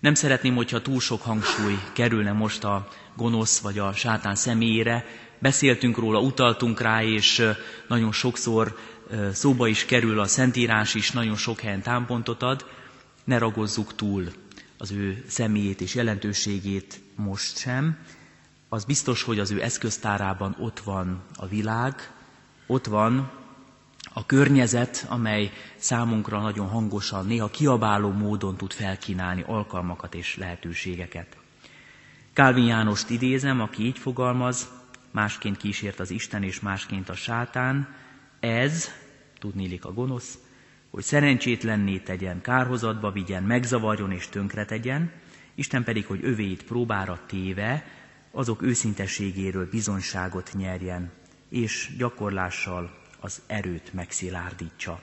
Nem 0.00 0.14
szeretném, 0.14 0.54
hogyha 0.54 0.82
túl 0.82 1.00
sok 1.00 1.22
hangsúly 1.22 1.78
kerülne 1.92 2.32
most 2.32 2.64
a 2.64 2.88
gonosz 3.16 3.58
vagy 3.60 3.78
a 3.78 3.92
sátán 3.92 4.34
személyére. 4.34 5.04
Beszéltünk 5.38 5.98
róla, 5.98 6.20
utaltunk 6.20 6.80
rá, 6.80 7.02
és 7.02 7.42
nagyon 7.88 8.12
sokszor 8.12 8.76
szóba 9.32 9.66
is 9.66 9.84
kerül, 9.84 10.20
a 10.20 10.26
Szentírás 10.26 10.94
is 10.94 11.10
nagyon 11.10 11.36
sok 11.36 11.60
helyen 11.60 11.82
támpontot 11.82 12.42
ad, 12.42 12.64
ne 13.24 13.38
ragozzuk 13.38 13.94
túl 13.94 14.32
az 14.78 14.90
ő 14.90 15.24
személyét 15.28 15.80
és 15.80 15.94
jelentőségét 15.94 17.00
most 17.14 17.58
sem. 17.58 17.98
Az 18.68 18.84
biztos, 18.84 19.22
hogy 19.22 19.38
az 19.38 19.50
ő 19.50 19.62
eszköztárában 19.62 20.56
ott 20.58 20.80
van 20.80 21.22
a 21.34 21.46
világ, 21.46 22.12
ott 22.66 22.86
van 22.86 23.30
a 24.12 24.26
környezet, 24.26 25.06
amely 25.08 25.52
számunkra 25.76 26.40
nagyon 26.40 26.68
hangosan, 26.68 27.26
néha 27.26 27.50
kiabáló 27.50 28.10
módon 28.10 28.56
tud 28.56 28.72
felkínálni 28.72 29.44
alkalmakat 29.46 30.14
és 30.14 30.36
lehetőségeket. 30.36 31.36
Kálvin 32.32 32.64
Jánost 32.64 33.10
idézem, 33.10 33.60
aki 33.60 33.84
így 33.84 33.98
fogalmaz, 33.98 34.68
másként 35.10 35.56
kísért 35.56 36.00
az 36.00 36.10
Isten 36.10 36.42
és 36.42 36.60
másként 36.60 37.08
a 37.08 37.14
sátán, 37.14 37.94
ez, 38.40 38.90
tudnélik 39.42 39.84
a 39.84 39.92
gonosz, 39.92 40.38
hogy 40.90 41.02
szerencsétlenné 41.02 41.98
tegyen, 41.98 42.40
kárhozatba 42.40 43.10
vigyen, 43.10 43.42
megzavarjon 43.42 44.12
és 44.12 44.28
tönkre 44.28 44.64
tegyen, 44.64 45.12
Isten 45.54 45.84
pedig, 45.84 46.06
hogy 46.06 46.24
övéit 46.24 46.64
próbára 46.64 47.20
téve, 47.26 47.84
azok 48.30 48.62
őszintességéről 48.62 49.68
bizonyságot 49.70 50.50
nyerjen, 50.54 51.10
és 51.48 51.94
gyakorlással 51.98 52.98
az 53.20 53.42
erőt 53.46 53.92
megszilárdítsa. 53.92 55.00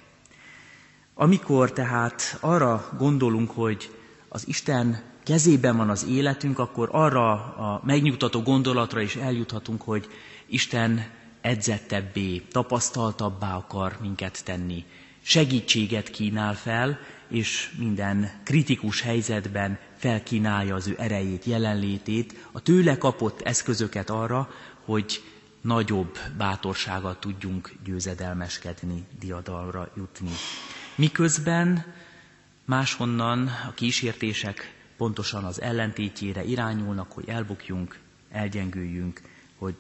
Amikor 1.14 1.72
tehát 1.72 2.38
arra 2.42 2.90
gondolunk, 2.98 3.52
hogy 3.52 3.92
az 4.30 4.48
Isten 4.48 5.04
kezében 5.24 5.78
van 5.78 5.90
az 5.90 6.06
életünk, 6.06 6.60
akkor 6.60 6.90
arra 6.92 7.32
a 7.56 7.82
megnyugtató 7.86 8.42
gondolatra 8.42 9.02
is 9.02 9.16
eljuthatunk, 9.16 9.82
hogy 9.82 10.08
Isten 10.46 11.18
edzettebbé, 11.42 12.38
tapasztaltabbá 12.38 13.56
akar 13.56 13.98
minket 14.02 14.44
tenni. 14.46 14.86
Segítséget 15.22 16.10
kínál 16.10 16.56
fel, 16.56 17.00
és 17.28 17.72
minden 17.78 18.32
kritikus 18.44 19.02
helyzetben 19.02 19.80
felkínálja 19.98 20.76
az 20.76 20.88
ő 20.88 20.96
erejét, 20.98 21.46
jelenlétét, 21.46 22.48
a 22.52 22.60
tőle 22.62 22.98
kapott 22.98 23.42
eszközöket 23.42 24.10
arra, 24.10 24.50
hogy 24.86 25.22
nagyobb 25.62 26.18
bátorsággal 26.38 27.20
tudjunk 27.20 27.72
győzedelmeskedni, 27.84 29.04
diadalra 29.20 29.92
jutni. 29.96 30.32
Miközben 30.96 31.86
máshonnan 32.66 33.48
a 33.68 33.74
kísértések 33.74 34.74
pontosan 34.98 35.44
az 35.44 35.62
ellentétjére 35.62 36.44
irányulnak, 36.44 37.12
hogy 37.12 37.30
elbukjunk, 37.30 38.00
elgyengüljünk, 38.32 39.22
hogy 39.58 39.76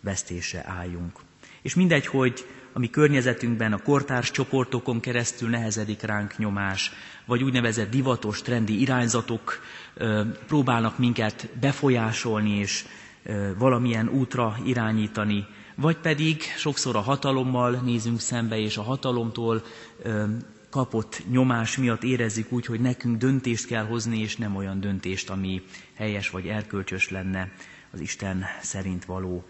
vesztésre 0.00 0.64
álljunk. 0.66 1.18
És 1.62 1.74
mindegy, 1.74 2.06
hogy 2.06 2.46
a 2.72 2.78
mi 2.78 2.90
környezetünkben 2.90 3.72
a 3.72 3.82
kortárs 3.82 4.30
csoportokon 4.30 5.00
keresztül 5.00 5.48
nehezedik 5.48 6.02
ránk 6.02 6.38
nyomás, 6.38 6.92
vagy 7.24 7.42
úgynevezett 7.42 7.90
divatos, 7.90 8.42
trendi 8.42 8.80
irányzatok 8.80 9.60
ö, 9.94 10.22
próbálnak 10.46 10.98
minket 10.98 11.48
befolyásolni 11.60 12.58
és 12.58 12.84
ö, 13.22 13.50
valamilyen 13.58 14.08
útra 14.08 14.56
irányítani, 14.64 15.46
vagy 15.74 15.96
pedig 15.96 16.42
sokszor 16.42 16.96
a 16.96 17.00
hatalommal 17.00 17.70
nézünk 17.70 18.20
szembe, 18.20 18.58
és 18.58 18.76
a 18.76 18.82
hatalomtól 18.82 19.62
ö, 20.02 20.24
kapott 20.70 21.22
nyomás 21.30 21.76
miatt 21.76 22.02
érezzük 22.02 22.52
úgy, 22.52 22.66
hogy 22.66 22.80
nekünk 22.80 23.16
döntést 23.16 23.66
kell 23.66 23.84
hozni, 23.84 24.18
és 24.18 24.36
nem 24.36 24.56
olyan 24.56 24.80
döntést, 24.80 25.30
ami 25.30 25.62
helyes 25.94 26.30
vagy 26.30 26.46
erkölcsös 26.46 27.10
lenne 27.10 27.52
az 27.92 28.00
Isten 28.00 28.44
szerint 28.62 29.04
való. 29.04 29.44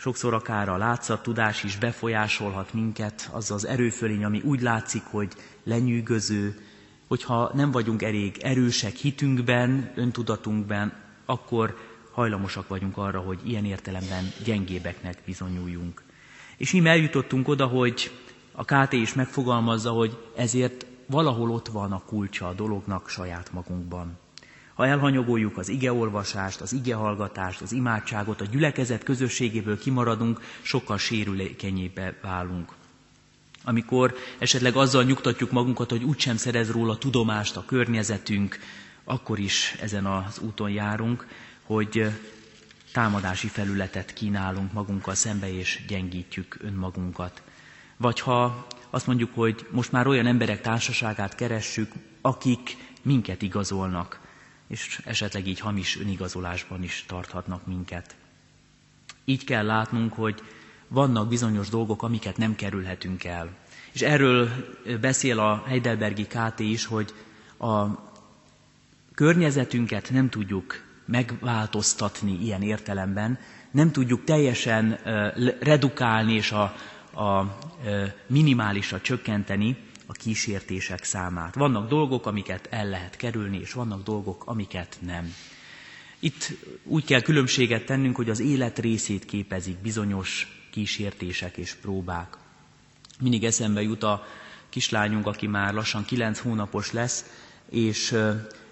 Sokszor 0.00 0.34
akár 0.34 0.68
a 0.68 0.76
látszat, 0.76 1.22
tudás 1.22 1.64
is 1.64 1.76
befolyásolhat 1.76 2.72
minket, 2.72 3.30
az 3.32 3.50
az 3.50 3.66
erőfölény, 3.66 4.24
ami 4.24 4.40
úgy 4.40 4.60
látszik, 4.60 5.02
hogy 5.02 5.32
lenyűgöző, 5.64 6.60
hogyha 7.06 7.50
nem 7.54 7.70
vagyunk 7.70 8.02
elég 8.02 8.38
erősek 8.38 8.94
hitünkben, 8.94 9.92
öntudatunkban, 9.94 10.92
akkor 11.26 11.76
hajlamosak 12.12 12.68
vagyunk 12.68 12.96
arra, 12.96 13.20
hogy 13.20 13.38
ilyen 13.44 13.64
értelemben 13.64 14.32
gyengébeknek 14.44 15.18
bizonyuljunk. 15.24 16.02
És 16.56 16.72
mi 16.72 16.88
eljutottunk 16.88 17.48
oda, 17.48 17.66
hogy 17.66 18.10
a 18.52 18.64
KT 18.64 18.92
is 18.92 19.14
megfogalmazza, 19.14 19.90
hogy 19.90 20.18
ezért 20.36 20.86
valahol 21.06 21.50
ott 21.50 21.68
van 21.68 21.92
a 21.92 22.02
kulcsa 22.04 22.48
a 22.48 22.54
dolognak 22.54 23.08
saját 23.08 23.52
magunkban. 23.52 24.18
Ha 24.78 24.86
elhanyagoljuk 24.86 25.58
az 25.58 25.68
igeolvasást, 25.68 26.60
az 26.60 26.72
igehallgatást, 26.72 27.60
az 27.60 27.72
imádságot, 27.72 28.40
a 28.40 28.44
gyülekezet 28.44 29.02
közösségéből 29.02 29.78
kimaradunk, 29.78 30.40
sokkal 30.62 30.98
sérülékenyébe 30.98 32.14
válunk. 32.22 32.72
Amikor 33.64 34.14
esetleg 34.38 34.76
azzal 34.76 35.02
nyugtatjuk 35.04 35.50
magunkat, 35.50 35.90
hogy 35.90 36.02
úgysem 36.04 36.36
szerez 36.36 36.70
róla 36.70 36.98
tudomást 36.98 37.56
a 37.56 37.64
környezetünk, 37.66 38.58
akkor 39.04 39.38
is 39.38 39.76
ezen 39.80 40.06
az 40.06 40.38
úton 40.38 40.70
járunk, 40.70 41.26
hogy 41.62 42.06
támadási 42.92 43.48
felületet 43.48 44.12
kínálunk 44.12 44.72
magunkkal 44.72 45.14
szembe, 45.14 45.52
és 45.52 45.84
gyengítjük 45.88 46.56
önmagunkat. 46.60 47.42
Vagy 47.96 48.20
ha 48.20 48.66
azt 48.90 49.06
mondjuk, 49.06 49.30
hogy 49.34 49.66
most 49.70 49.92
már 49.92 50.06
olyan 50.06 50.26
emberek 50.26 50.60
társaságát 50.60 51.34
keressük, 51.34 51.92
akik 52.20 52.76
minket 53.02 53.42
igazolnak, 53.42 54.26
és 54.68 55.00
esetleg 55.04 55.46
így 55.46 55.60
hamis 55.60 55.98
önigazolásban 55.98 56.82
is 56.82 57.04
tarthatnak 57.06 57.66
minket. 57.66 58.16
Így 59.24 59.44
kell 59.44 59.66
látnunk, 59.66 60.12
hogy 60.12 60.42
vannak 60.88 61.28
bizonyos 61.28 61.68
dolgok, 61.68 62.02
amiket 62.02 62.36
nem 62.36 62.54
kerülhetünk 62.54 63.24
el. 63.24 63.56
És 63.92 64.02
erről 64.02 64.50
beszél 65.00 65.38
a 65.38 65.62
Heidelbergi 65.66 66.26
KT 66.26 66.58
is, 66.58 66.84
hogy 66.84 67.14
a 67.58 67.86
környezetünket 69.14 70.10
nem 70.10 70.28
tudjuk 70.28 70.82
megváltoztatni 71.04 72.38
ilyen 72.44 72.62
értelemben, 72.62 73.38
nem 73.70 73.92
tudjuk 73.92 74.24
teljesen 74.24 74.98
redukálni 75.60 76.32
és 76.32 76.52
a, 76.52 76.62
a 77.22 77.58
minimálisra 78.26 79.00
csökkenteni 79.00 79.76
a 80.10 80.12
kísértések 80.12 81.04
számát. 81.04 81.54
Vannak 81.54 81.88
dolgok, 81.88 82.26
amiket 82.26 82.66
el 82.70 82.88
lehet 82.88 83.16
kerülni, 83.16 83.58
és 83.60 83.72
vannak 83.72 84.02
dolgok, 84.02 84.42
amiket 84.46 84.96
nem. 85.00 85.34
Itt 86.18 86.50
úgy 86.84 87.04
kell 87.04 87.20
különbséget 87.20 87.84
tennünk, 87.86 88.16
hogy 88.16 88.30
az 88.30 88.40
élet 88.40 88.78
részét 88.78 89.24
képezik 89.24 89.76
bizonyos 89.78 90.58
kísértések 90.70 91.56
és 91.56 91.74
próbák. 91.74 92.36
Mindig 93.20 93.44
eszembe 93.44 93.82
jut 93.82 94.02
a 94.02 94.26
kislányunk, 94.68 95.26
aki 95.26 95.46
már 95.46 95.74
lassan 95.74 96.04
kilenc 96.04 96.38
hónapos 96.38 96.92
lesz, 96.92 97.24
és 97.70 98.14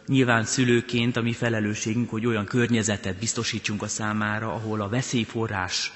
nyilván 0.07 0.44
szülőként 0.44 1.16
a 1.16 1.22
mi 1.22 1.33
felelősségünk, 1.33 2.11
hogy 2.11 2.27
olyan 2.27 2.44
környezetet 2.44 3.16
biztosítsunk 3.18 3.83
a 3.83 3.88
számára, 3.88 4.53
ahol 4.55 4.81
a 4.81 4.88
veszélyforrás 4.88 5.92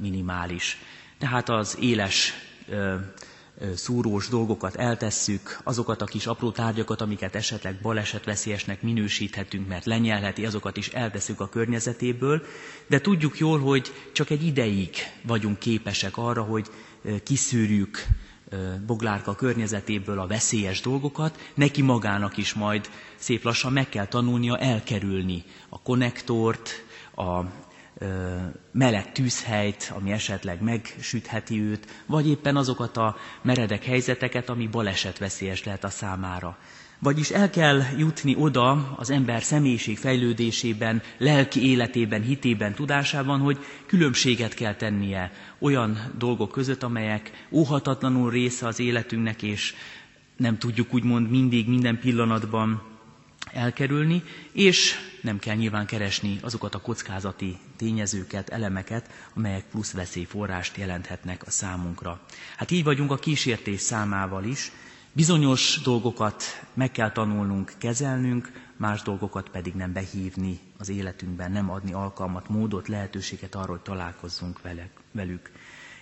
minimális. 0.00 0.78
Tehát 1.18 1.48
az 1.48 1.76
éles 1.80 2.32
szúrós 3.74 4.28
dolgokat 4.28 4.74
eltesszük, 4.76 5.58
azokat 5.64 6.02
a 6.02 6.04
kis 6.04 6.26
apró 6.26 6.50
tárgyakat, 6.50 7.00
amiket 7.00 7.34
esetleg 7.34 7.80
balesetveszélyesnek 7.82 8.82
minősíthetünk, 8.82 9.68
mert 9.68 9.84
lenyelheti, 9.84 10.46
azokat 10.46 10.76
is 10.76 10.88
elteszünk 10.88 11.40
a 11.40 11.48
környezetéből, 11.48 12.42
de 12.86 13.00
tudjuk 13.00 13.38
jól, 13.38 13.58
hogy 13.60 13.92
csak 14.12 14.30
egy 14.30 14.46
ideig 14.46 14.90
vagyunk 15.22 15.58
képesek 15.58 16.16
arra, 16.16 16.42
hogy 16.42 16.66
kiszűrjük 17.24 18.06
Boglárka 18.86 19.34
környezetéből 19.34 20.18
a 20.18 20.26
veszélyes 20.26 20.80
dolgokat, 20.80 21.38
neki 21.54 21.82
magának 21.82 22.36
is 22.36 22.54
majd 22.54 22.90
szép 23.16 23.42
lassan 23.44 23.72
meg 23.72 23.88
kell 23.88 24.06
tanulnia 24.06 24.58
elkerülni 24.58 25.44
a 25.68 25.82
konnektort, 25.82 26.70
a 27.16 27.40
meleg 28.72 29.12
tűzhelyt, 29.12 29.92
ami 29.96 30.10
esetleg 30.12 30.62
megsütheti 30.62 31.60
őt, 31.60 31.86
vagy 32.06 32.28
éppen 32.28 32.56
azokat 32.56 32.96
a 32.96 33.16
meredek 33.42 33.84
helyzeteket, 33.84 34.48
ami 34.48 34.66
baleset 34.66 35.18
veszélyes 35.18 35.64
lehet 35.64 35.84
a 35.84 35.88
számára. 35.90 36.58
Vagyis 37.00 37.30
el 37.30 37.50
kell 37.50 37.82
jutni 37.96 38.34
oda 38.38 38.94
az 38.96 39.10
ember 39.10 39.42
személyiség 39.42 39.98
fejlődésében, 39.98 41.02
lelki 41.18 41.70
életében, 41.70 42.22
hitében, 42.22 42.74
tudásában, 42.74 43.40
hogy 43.40 43.58
különbséget 43.86 44.54
kell 44.54 44.74
tennie 44.74 45.32
olyan 45.58 46.12
dolgok 46.18 46.50
között, 46.50 46.82
amelyek 46.82 47.46
óhatatlanul 47.50 48.30
része 48.30 48.66
az 48.66 48.80
életünknek, 48.80 49.42
és 49.42 49.74
nem 50.36 50.58
tudjuk 50.58 50.94
úgymond 50.94 51.30
mindig, 51.30 51.68
minden 51.68 51.98
pillanatban 51.98 52.82
elkerülni, 53.52 54.22
és 54.52 54.94
nem 55.22 55.38
kell 55.38 55.56
nyilván 55.56 55.86
keresni 55.86 56.38
azokat 56.42 56.74
a 56.74 56.80
kockázati 56.80 57.58
tényezőket, 57.76 58.48
elemeket, 58.48 59.10
amelyek 59.34 59.64
plusz 59.64 59.92
veszélyforrást 59.92 60.76
jelenthetnek 60.76 61.46
a 61.46 61.50
számunkra. 61.50 62.20
Hát 62.56 62.70
így 62.70 62.84
vagyunk 62.84 63.10
a 63.10 63.16
kísértés 63.16 63.80
számával 63.80 64.44
is, 64.44 64.72
bizonyos 65.12 65.80
dolgokat 65.84 66.42
meg 66.74 66.90
kell 66.90 67.12
tanulnunk 67.12 67.72
kezelnünk, 67.78 68.52
más 68.76 69.02
dolgokat 69.02 69.48
pedig 69.48 69.74
nem 69.74 69.92
behívni 69.92 70.58
az 70.78 70.88
életünkben, 70.88 71.52
nem 71.52 71.70
adni 71.70 71.92
alkalmat, 71.92 72.48
módot, 72.48 72.88
lehetőséget 72.88 73.54
arra, 73.54 73.70
hogy 73.70 73.80
találkozzunk 73.80 74.60
velük. 75.12 75.50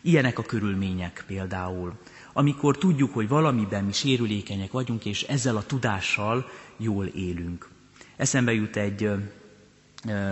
Ilyenek 0.03 0.39
a 0.39 0.43
körülmények 0.43 1.25
például, 1.27 1.93
amikor 2.33 2.79
tudjuk, 2.79 3.15
hogy 3.15 3.29
valamiben 3.29 3.85
mi 3.85 3.93
sérülékenyek 3.93 4.73
vagyunk, 4.73 5.05
és 5.05 5.23
ezzel 5.23 5.57
a 5.57 5.67
tudással 5.67 6.51
jól 6.77 7.07
élünk. 7.07 7.69
Eszembe 8.17 8.53
jut 8.53 8.77
egy 8.77 9.05
ö, 9.05 9.17
ö, 10.09 10.31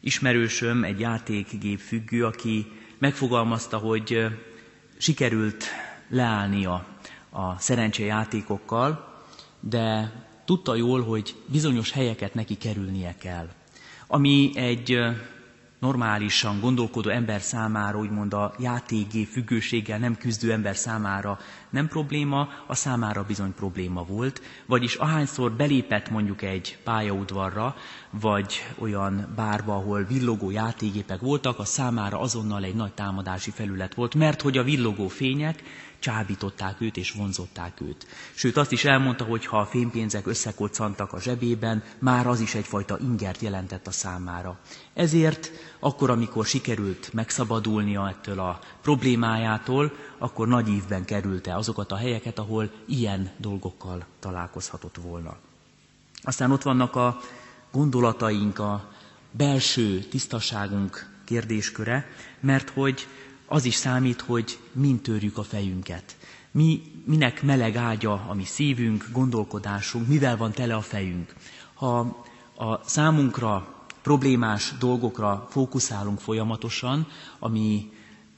ismerősöm, 0.00 0.84
egy 0.84 1.00
játékgép 1.00 1.78
függő, 1.78 2.24
aki 2.24 2.66
megfogalmazta, 2.98 3.76
hogy 3.76 4.12
ö, 4.12 4.26
sikerült 4.98 5.64
leállnia 6.08 6.86
a 7.30 7.58
szerencsejátékokkal, 7.58 9.22
de 9.60 10.12
tudta 10.44 10.74
jól, 10.74 11.02
hogy 11.02 11.34
bizonyos 11.46 11.92
helyeket 11.92 12.34
neki 12.34 12.56
kerülnie 12.56 13.14
kell. 13.18 13.48
Ami 14.06 14.50
egy 14.54 14.98
normálisan 15.78 16.60
gondolkodó 16.60 17.10
ember 17.10 17.40
számára, 17.40 17.98
úgymond 17.98 18.34
a 18.34 18.54
játékgé 18.58 19.24
függőséggel 19.24 19.98
nem 19.98 20.16
küzdő 20.16 20.52
ember 20.52 20.76
számára 20.76 21.38
nem 21.70 21.88
probléma, 21.88 22.48
a 22.66 22.74
számára 22.74 23.24
bizony 23.24 23.54
probléma 23.54 24.02
volt. 24.02 24.42
Vagyis 24.66 24.94
ahányszor 24.94 25.52
belépett 25.52 26.10
mondjuk 26.10 26.42
egy 26.42 26.78
pályaudvarra, 26.84 27.76
vagy 28.10 28.54
olyan 28.78 29.32
bárba, 29.36 29.74
ahol 29.74 30.02
villogó 30.02 30.50
játékgépek 30.50 31.20
voltak, 31.20 31.58
a 31.58 31.64
számára 31.64 32.20
azonnal 32.20 32.64
egy 32.64 32.74
nagy 32.74 32.92
támadási 32.92 33.50
felület 33.50 33.94
volt, 33.94 34.14
mert 34.14 34.42
hogy 34.42 34.58
a 34.58 34.62
villogó 34.62 35.08
fények 35.08 35.62
csábították 35.98 36.80
őt 36.80 36.96
és 36.96 37.12
vonzották 37.12 37.80
őt. 37.80 38.06
Sőt, 38.34 38.56
azt 38.56 38.72
is 38.72 38.84
elmondta, 38.84 39.24
hogy 39.24 39.46
ha 39.46 39.58
a 39.58 39.66
fénypénzek 39.66 40.26
összekoccantak 40.26 41.12
a 41.12 41.20
zsebében, 41.20 41.82
már 41.98 42.26
az 42.26 42.40
is 42.40 42.54
egyfajta 42.54 42.98
ingert 43.00 43.40
jelentett 43.40 43.86
a 43.86 43.90
számára. 43.90 44.58
Ezért 44.94 45.50
akkor, 45.78 46.10
amikor 46.10 46.46
sikerült 46.46 47.12
megszabadulnia 47.12 48.08
ettől 48.08 48.38
a 48.40 48.58
problémájától, 48.82 49.92
akkor 50.18 50.48
nagy 50.48 50.68
ívben 50.68 51.04
kerülte 51.04 51.54
azokat 51.56 51.92
a 51.92 51.96
helyeket, 51.96 52.38
ahol 52.38 52.70
ilyen 52.86 53.30
dolgokkal 53.36 54.06
találkozhatott 54.20 54.96
volna. 55.02 55.36
Aztán 56.22 56.50
ott 56.50 56.62
vannak 56.62 56.96
a 56.96 57.18
gondolataink, 57.72 58.58
a 58.58 58.88
belső 59.30 59.98
tisztaságunk 60.00 61.10
kérdésköre, 61.24 62.06
mert 62.40 62.70
hogy 62.70 63.06
az 63.48 63.64
is 63.64 63.74
számít, 63.74 64.20
hogy 64.20 64.58
mind 64.72 65.00
törjük 65.00 65.38
a 65.38 65.42
fejünket. 65.42 66.16
Mi, 66.50 66.82
minek 67.04 67.42
meleg 67.42 67.76
ágya 67.76 68.24
a 68.28 68.34
mi 68.34 68.44
szívünk, 68.44 69.08
gondolkodásunk, 69.12 70.08
mivel 70.08 70.36
van 70.36 70.52
tele 70.52 70.74
a 70.74 70.80
fejünk. 70.80 71.34
Ha 71.74 72.24
a 72.56 72.80
számunkra 72.88 73.74
problémás 74.02 74.72
dolgokra 74.78 75.46
fókuszálunk 75.50 76.20
folyamatosan, 76.20 77.06
ami, 77.38 77.90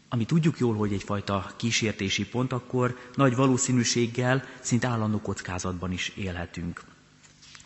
ami 0.09 0.25
tudjuk 0.25 0.59
jól, 0.59 0.75
hogy 0.77 0.93
egyfajta 0.93 1.51
kísértési 1.57 2.27
pont, 2.29 2.53
akkor 2.53 2.97
nagy 3.15 3.37
valószínűséggel 3.37 4.45
szinte 4.61 4.89
állandó 4.89 5.21
kockázatban 5.21 5.93
is 5.93 6.09
élhetünk. 6.17 6.83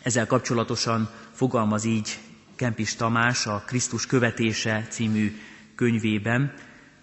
Ezzel 0.01 0.27
kapcsolatosan 0.27 1.09
fogalmaz 1.31 1.83
így 1.83 2.17
Kempis 2.55 2.95
Tamás 2.95 3.45
a 3.47 3.63
Krisztus 3.65 4.05
követése 4.05 4.87
című 4.89 5.37
könyvében, 5.75 6.53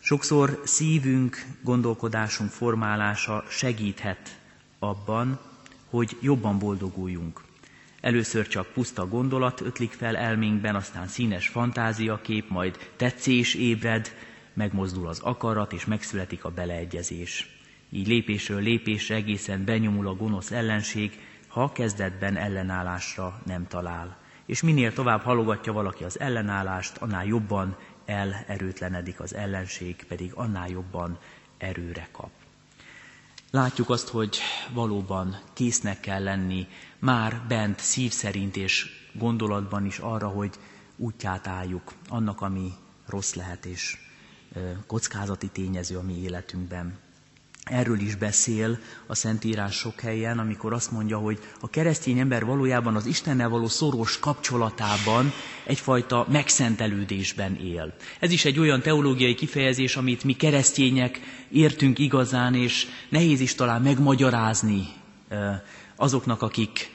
sokszor 0.05 0.61
szívünk, 0.65 1.45
gondolkodásunk 1.61 2.51
formálása 2.51 3.45
segíthet 3.49 4.39
abban, 4.79 5.41
hogy 5.91 6.17
jobban 6.21 6.59
boldoguljunk. 6.59 7.41
Először 8.01 8.49
csak 8.49 8.67
puszta 8.67 9.07
gondolat 9.07 9.61
ötlik 9.61 9.93
fel 9.93 10.17
elménkben, 10.17 10.75
aztán 10.75 11.07
színes 11.07 11.49
fantáziakép, 11.49 12.49
majd 12.49 12.91
tetszés 12.97 13.55
ébred, 13.55 14.13
megmozdul 14.55 15.09
az 15.09 15.21
akarat, 15.21 15.73
és 15.73 15.85
megszületik 15.85 16.45
a 16.45 16.51
beleegyezés. 16.51 17.49
Így 17.91 18.07
lépésről 18.07 18.61
lépésre 18.61 19.15
egészen 19.15 19.65
benyomul 19.65 20.09
a 20.09 20.15
gonosz 20.15 20.51
ellenség, 20.51 21.19
ha 21.49 21.73
kezdetben 21.73 22.37
ellenállásra 22.37 23.41
nem 23.47 23.67
talál. 23.69 24.17
És 24.47 24.63
minél 24.63 24.93
tovább 24.93 25.23
halogatja 25.23 25.73
valaki 25.73 26.05
az 26.05 26.21
ellenállást, 26.21 26.97
annál 26.97 27.27
jobban 27.27 27.77
elerőtlenedik 28.05 29.21
az 29.21 29.35
ellenség, 29.35 30.05
pedig 30.09 30.33
annál 30.35 30.69
jobban 30.69 31.19
erőre 31.59 32.09
kap. 32.13 32.31
Látjuk 33.51 33.91
azt, 33.91 34.09
hogy 34.09 34.39
valóban 34.73 35.41
késznek 35.53 36.01
kell 36.01 36.23
lenni 36.23 36.67
már 36.99 37.43
bent 37.49 37.79
szív 37.79 38.13
szerint 38.13 38.57
és 38.57 38.87
gondolatban 39.13 39.87
is 39.87 39.99
arra, 39.99 40.29
hogy 40.29 40.55
útját 40.97 41.47
álljuk 41.47 41.93
annak, 42.09 42.41
ami 42.41 42.73
rossz 43.07 43.35
lehet 43.35 43.65
és 43.65 43.97
kockázati 44.87 45.49
tényező 45.49 45.97
a 45.97 46.03
mi 46.03 46.21
életünkben. 46.21 46.99
Erről 47.71 48.01
is 48.01 48.15
beszél 48.15 48.79
a 49.07 49.15
Szentírás 49.15 49.75
sok 49.75 50.01
helyen, 50.01 50.39
amikor 50.39 50.73
azt 50.73 50.91
mondja, 50.91 51.19
hogy 51.19 51.39
a 51.61 51.71
keresztény 51.71 52.19
ember 52.19 52.45
valójában 52.45 52.97
az 52.97 53.07
Istennel 53.07 53.49
való 53.49 53.67
szoros 53.69 54.19
kapcsolatában 54.19 55.33
egyfajta 55.65 56.27
megszentelődésben 56.31 57.55
él. 57.57 57.95
Ez 58.21 58.31
is 58.31 58.45
egy 58.45 58.59
olyan 58.59 58.83
teológiai 58.83 59.35
kifejezés, 59.35 59.97
amit 59.97 60.25
mi 60.25 60.33
keresztények 60.33 61.21
értünk 61.51 61.99
igazán, 61.99 62.55
és 62.55 62.87
nehéz 63.09 63.41
is 63.41 63.55
talán 63.55 63.83
megmagyarázni 63.83 64.87
azoknak, 65.97 66.43
akik 66.43 66.91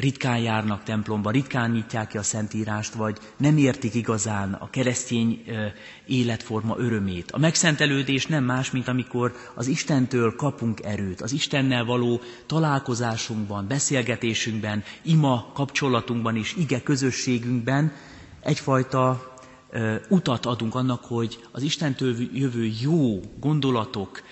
ritkán 0.00 0.38
járnak 0.38 0.82
templomba, 0.82 1.30
ritkán 1.30 1.70
nyitják 1.70 2.08
ki 2.08 2.18
a 2.18 2.22
Szentírást, 2.22 2.94
vagy 2.94 3.18
nem 3.36 3.56
értik 3.56 3.94
igazán 3.94 4.52
a 4.52 4.70
keresztény 4.70 5.44
életforma 6.06 6.74
örömét. 6.78 7.30
A 7.30 7.38
megszentelődés 7.38 8.26
nem 8.26 8.44
más, 8.44 8.70
mint 8.70 8.88
amikor 8.88 9.34
az 9.54 9.66
Istentől 9.66 10.36
kapunk 10.36 10.82
erőt, 10.82 11.20
az 11.20 11.32
Istennel 11.32 11.84
való 11.84 12.20
találkozásunkban, 12.46 13.66
beszélgetésünkben, 13.66 14.82
ima 15.02 15.50
kapcsolatunkban 15.54 16.36
és 16.36 16.54
ige 16.56 16.82
közösségünkben 16.82 17.92
egyfajta 18.40 19.34
utat 20.08 20.46
adunk 20.46 20.74
annak, 20.74 21.04
hogy 21.04 21.38
az 21.52 21.62
Istentől 21.62 22.16
jövő 22.32 22.70
jó 22.80 23.20
gondolatok, 23.40 24.22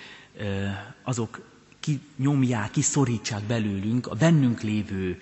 azok 1.03 1.41
kinyomják, 1.79 2.71
kiszorítsák 2.71 3.43
belőlünk 3.43 4.07
a 4.07 4.15
bennünk 4.15 4.61
lévő 4.61 5.21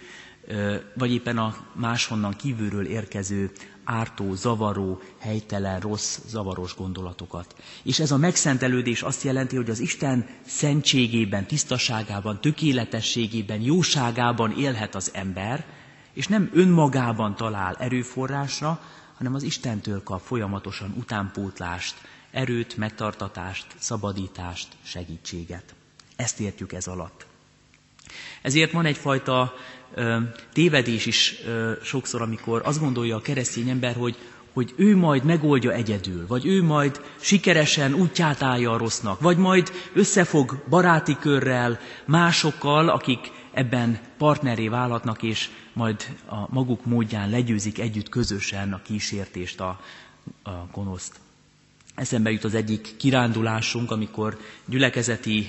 vagy 0.94 1.12
éppen 1.12 1.38
a 1.38 1.56
máshonnan 1.74 2.34
kívülről 2.34 2.86
érkező 2.86 3.52
ártó, 3.84 4.36
zavaró, 4.36 5.02
helytelen, 5.20 5.80
rossz, 5.80 6.18
zavaros 6.28 6.76
gondolatokat. 6.76 7.56
És 7.84 8.00
ez 8.00 8.12
a 8.12 8.18
megszentelődés 8.18 9.02
azt 9.02 9.24
jelenti, 9.24 9.56
hogy 9.56 9.70
az 9.70 9.80
Isten 9.80 10.28
szentségében, 10.46 11.46
tisztaságában, 11.48 12.42
tökéletességében, 12.42 13.62
jóságában 13.62 14.52
élhet 14.58 14.96
az 14.96 15.12
ember, 15.14 15.66
és 16.14 16.28
nem 16.28 16.50
önmagában 16.54 17.36
talál 17.36 17.76
erőforrásra, 17.80 18.82
hanem 19.18 19.34
az 19.34 19.44
Istentől 19.44 20.04
kap 20.04 20.22
folyamatosan 20.22 20.94
utánpótlást, 20.98 21.96
erőt, 22.32 22.78
megtartatást, 22.78 23.66
szabadítást, 23.78 24.68
segítséget. 24.84 25.76
Ezt 26.16 26.40
értjük 26.40 26.74
ez 26.74 26.88
alatt. 26.88 27.26
Ezért 28.42 28.72
van 28.72 28.86
egyfajta 28.86 29.54
tévedés 30.54 31.06
is 31.06 31.36
sokszor, 31.84 32.22
amikor 32.22 32.62
azt 32.66 32.80
gondolja 32.80 33.16
a 33.16 33.22
keresztény 33.22 33.70
ember, 33.70 33.96
hogy, 33.96 34.16
hogy 34.54 34.74
ő 34.76 34.96
majd 34.96 35.24
megoldja 35.24 35.72
egyedül, 35.72 36.28
vagy 36.28 36.46
ő 36.46 36.64
majd 36.64 37.02
sikeresen 37.20 37.94
útját 37.94 38.42
állja 38.42 38.72
a 38.72 38.78
rossznak, 38.78 39.20
vagy 39.20 39.38
majd 39.38 39.72
összefog 39.94 40.64
baráti 40.70 41.18
körrel, 41.20 41.80
másokkal, 42.06 42.90
akik 42.90 43.32
ebben 43.52 44.00
partneré 44.18 44.68
válhatnak, 44.68 45.24
és 45.24 45.50
majd 45.74 46.06
a 46.30 46.54
maguk 46.54 46.86
módján 46.86 47.30
legyőzik 47.30 47.80
együtt 47.80 48.10
közösen 48.10 48.74
a 48.74 48.82
kísértést, 48.82 49.60
a, 49.60 49.80
a 50.44 50.52
gonoszt. 50.72 51.20
Eszembe 51.98 52.32
jut 52.32 52.44
az 52.44 52.54
egyik 52.56 52.96
kirándulásunk, 52.98 53.92
amikor 53.92 54.38
gyülekezeti 54.66 55.48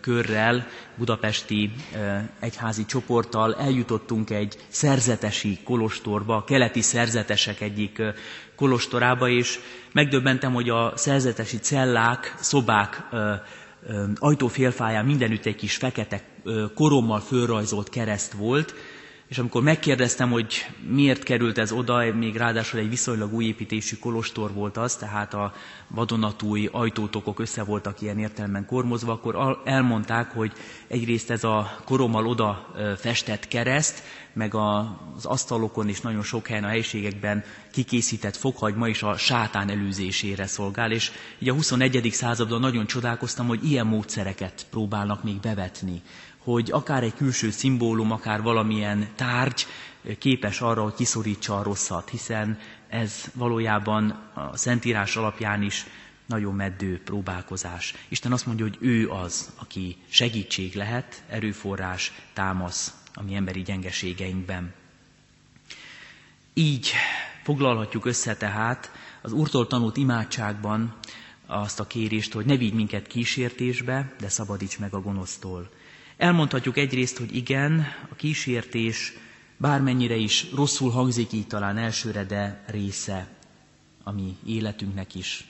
körrel, 0.00 0.66
budapesti 0.96 1.70
egyházi 2.40 2.84
csoporttal 2.84 3.54
eljutottunk 3.54 4.30
egy 4.30 4.56
szerzetesi 4.68 5.58
kolostorba, 5.64 6.36
a 6.36 6.44
keleti 6.44 6.80
szerzetesek 6.80 7.60
egyik 7.60 8.02
kolostorába, 8.56 9.28
és 9.28 9.58
megdöbbentem, 9.92 10.52
hogy 10.52 10.68
a 10.68 10.92
szerzetesi 10.96 11.56
cellák, 11.58 12.34
szobák 12.40 13.02
ajtófélfáján 14.18 15.04
mindenütt 15.04 15.46
egy 15.46 15.56
kis 15.56 15.76
fekete 15.76 16.22
korommal 16.74 17.20
fölrajzolt 17.20 17.88
kereszt 17.88 18.32
volt, 18.32 18.74
és 19.30 19.38
amikor 19.38 19.62
megkérdeztem, 19.62 20.30
hogy 20.30 20.66
miért 20.88 21.22
került 21.22 21.58
ez 21.58 21.72
oda, 21.72 22.14
még 22.14 22.36
ráadásul 22.36 22.80
egy 22.80 22.88
viszonylag 22.88 23.32
új 23.32 23.44
építésű 23.44 23.96
kolostor 23.96 24.52
volt 24.52 24.76
az, 24.76 24.96
tehát 24.96 25.34
a 25.34 25.52
vadonatúj 25.88 26.68
ajtótokok 26.72 27.40
össze 27.40 27.62
voltak 27.62 28.00
ilyen 28.00 28.18
értelemben 28.18 28.66
kormozva, 28.66 29.12
akkor 29.12 29.60
elmondták, 29.64 30.30
hogy 30.30 30.52
egyrészt 30.88 31.30
ez 31.30 31.44
a 31.44 31.76
korommal 31.84 32.26
oda 32.26 32.74
festett 32.98 33.48
kereszt, 33.48 34.02
meg 34.32 34.54
az 34.54 35.24
asztalokon 35.24 35.88
és 35.88 36.00
nagyon 36.00 36.22
sok 36.22 36.46
helyen 36.46 36.64
a 36.64 36.68
helyiségekben 36.68 37.44
kikészített 37.72 38.36
fokhagyma 38.36 38.88
is 38.88 39.02
a 39.02 39.16
sátán 39.16 39.70
előzésére 39.70 40.46
szolgál, 40.46 40.92
és 40.92 41.10
így 41.38 41.48
a 41.48 41.52
21. 41.54 42.08
században 42.12 42.60
nagyon 42.60 42.86
csodálkoztam, 42.86 43.46
hogy 43.46 43.64
ilyen 43.70 43.86
módszereket 43.86 44.66
próbálnak 44.70 45.22
még 45.24 45.40
bevetni 45.40 46.02
hogy 46.44 46.70
akár 46.70 47.02
egy 47.02 47.14
külső 47.14 47.50
szimbólum, 47.50 48.10
akár 48.10 48.42
valamilyen 48.42 49.08
tárgy 49.16 49.66
képes 50.18 50.60
arra, 50.60 50.82
hogy 50.82 50.94
kiszorítsa 50.94 51.58
a 51.58 51.62
rosszat, 51.62 52.08
hiszen 52.08 52.58
ez 52.88 53.24
valójában 53.34 54.10
a 54.34 54.56
Szentírás 54.56 55.16
alapján 55.16 55.62
is 55.62 55.86
nagyon 56.26 56.54
meddő 56.54 57.02
próbálkozás. 57.04 57.94
Isten 58.08 58.32
azt 58.32 58.46
mondja, 58.46 58.64
hogy 58.64 58.76
ő 58.80 59.08
az, 59.08 59.50
aki 59.58 59.96
segítség 60.08 60.74
lehet, 60.74 61.22
erőforrás, 61.28 62.12
támasz 62.32 62.94
a 63.14 63.22
mi 63.22 63.34
emberi 63.34 63.62
gyengeségeinkben. 63.62 64.72
Így 66.54 66.90
foglalhatjuk 67.42 68.04
össze 68.04 68.36
tehát 68.36 68.90
az 69.22 69.32
Úrtól 69.32 69.66
tanult 69.66 69.96
imádságban 69.96 70.94
azt 71.46 71.80
a 71.80 71.86
kérést, 71.86 72.32
hogy 72.32 72.46
ne 72.46 72.56
vigy 72.56 72.74
minket 72.74 73.06
kísértésbe, 73.06 74.14
de 74.20 74.28
szabadíts 74.28 74.78
meg 74.78 74.94
a 74.94 75.00
gonosztól. 75.00 75.70
Elmondhatjuk 76.20 76.76
egyrészt, 76.76 77.18
hogy 77.18 77.36
igen, 77.36 77.86
a 78.10 78.14
kísértés 78.14 79.12
bármennyire 79.56 80.14
is 80.14 80.46
rosszul 80.54 80.90
hangzik 80.90 81.32
így 81.32 81.46
talán 81.46 81.78
elsőre, 81.78 82.24
de 82.24 82.64
része 82.66 83.28
a 84.02 84.12
mi 84.12 84.36
életünknek 84.46 85.14
is. 85.14 85.44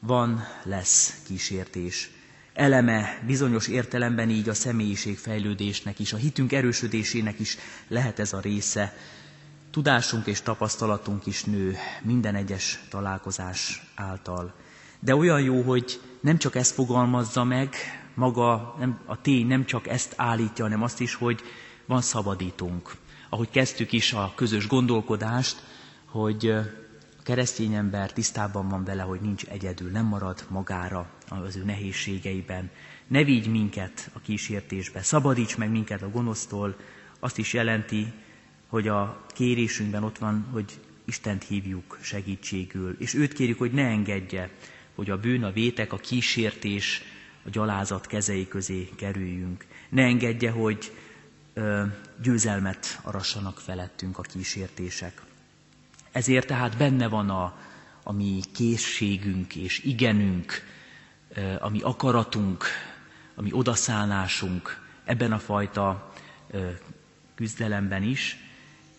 Van, 0.00 0.44
lesz 0.62 1.22
kísértés. 1.26 2.10
Eleme 2.54 3.22
bizonyos 3.26 3.68
értelemben 3.68 4.30
így 4.30 4.48
a 4.48 4.54
személyiségfejlődésnek 4.54 5.98
is, 5.98 6.12
a 6.12 6.16
hitünk 6.16 6.52
erősödésének 6.52 7.38
is 7.38 7.56
lehet 7.88 8.18
ez 8.18 8.32
a 8.32 8.40
része. 8.40 8.96
Tudásunk 9.70 10.26
és 10.26 10.40
tapasztalatunk 10.40 11.26
is 11.26 11.44
nő 11.44 11.76
minden 12.02 12.34
egyes 12.34 12.80
találkozás 12.90 13.82
által. 13.94 14.54
De 15.00 15.16
olyan 15.16 15.40
jó, 15.40 15.62
hogy 15.62 16.00
nem 16.20 16.38
csak 16.38 16.54
ezt 16.56 16.74
fogalmazza 16.74 17.44
meg, 17.44 17.74
maga 18.18 18.74
nem, 18.78 18.98
a 19.06 19.20
tény 19.20 19.46
nem 19.46 19.64
csak 19.64 19.86
ezt 19.86 20.14
állítja, 20.16 20.64
hanem 20.64 20.82
azt 20.82 21.00
is, 21.00 21.14
hogy 21.14 21.40
van 21.86 22.00
szabadítónk. 22.00 22.96
Ahogy 23.28 23.50
kezdtük 23.50 23.92
is 23.92 24.12
a 24.12 24.32
közös 24.34 24.66
gondolkodást, 24.66 25.62
hogy 26.04 26.46
a 27.18 27.22
keresztény 27.22 27.74
ember 27.74 28.12
tisztában 28.12 28.68
van 28.68 28.84
vele, 28.84 29.02
hogy 29.02 29.20
nincs 29.20 29.44
egyedül, 29.44 29.90
nem 29.90 30.06
marad 30.06 30.44
magára 30.48 31.10
az 31.28 31.56
ő 31.56 31.64
nehézségeiben. 31.64 32.70
Ne 33.06 33.24
vigy 33.24 33.50
minket 33.50 34.10
a 34.12 34.20
kísértésbe, 34.20 35.02
szabadíts 35.02 35.56
meg 35.56 35.70
minket 35.70 36.02
a 36.02 36.10
gonosztól, 36.10 36.76
azt 37.20 37.38
is 37.38 37.52
jelenti, 37.52 38.12
hogy 38.68 38.88
a 38.88 39.24
kérésünkben 39.34 40.04
ott 40.04 40.18
van, 40.18 40.46
hogy 40.52 40.80
Istent 41.04 41.44
hívjuk 41.44 41.98
segítségül, 42.02 42.96
és 42.98 43.14
őt 43.14 43.32
kérjük, 43.32 43.58
hogy 43.58 43.72
ne 43.72 43.86
engedje, 43.86 44.50
hogy 44.94 45.10
a 45.10 45.18
bűn, 45.18 45.44
a 45.44 45.50
vétek, 45.52 45.92
a 45.92 45.96
kísértés, 45.96 47.02
a 47.44 47.50
gyalázat 47.50 48.06
kezei 48.06 48.48
közé 48.48 48.88
kerüljünk. 48.96 49.66
Ne 49.88 50.02
engedje, 50.02 50.50
hogy 50.50 50.92
ö, 51.54 51.82
győzelmet 52.22 53.00
arassanak 53.02 53.58
felettünk 53.60 54.18
a 54.18 54.22
kísértések. 54.22 55.22
Ezért 56.12 56.46
tehát 56.46 56.76
benne 56.76 57.08
van 57.08 57.30
a, 57.30 57.58
a 58.02 58.12
mi 58.12 58.40
készségünk 58.54 59.54
és 59.56 59.78
igenünk, 59.84 60.52
ö, 61.28 61.54
a 61.60 61.68
mi 61.68 61.80
akaratunk, 61.80 62.64
a 63.34 63.42
mi 63.42 63.52
odaszállásunk 63.52 64.80
ebben 65.04 65.32
a 65.32 65.38
fajta 65.38 66.12
ö, 66.50 66.70
küzdelemben 67.34 68.02
is, 68.02 68.36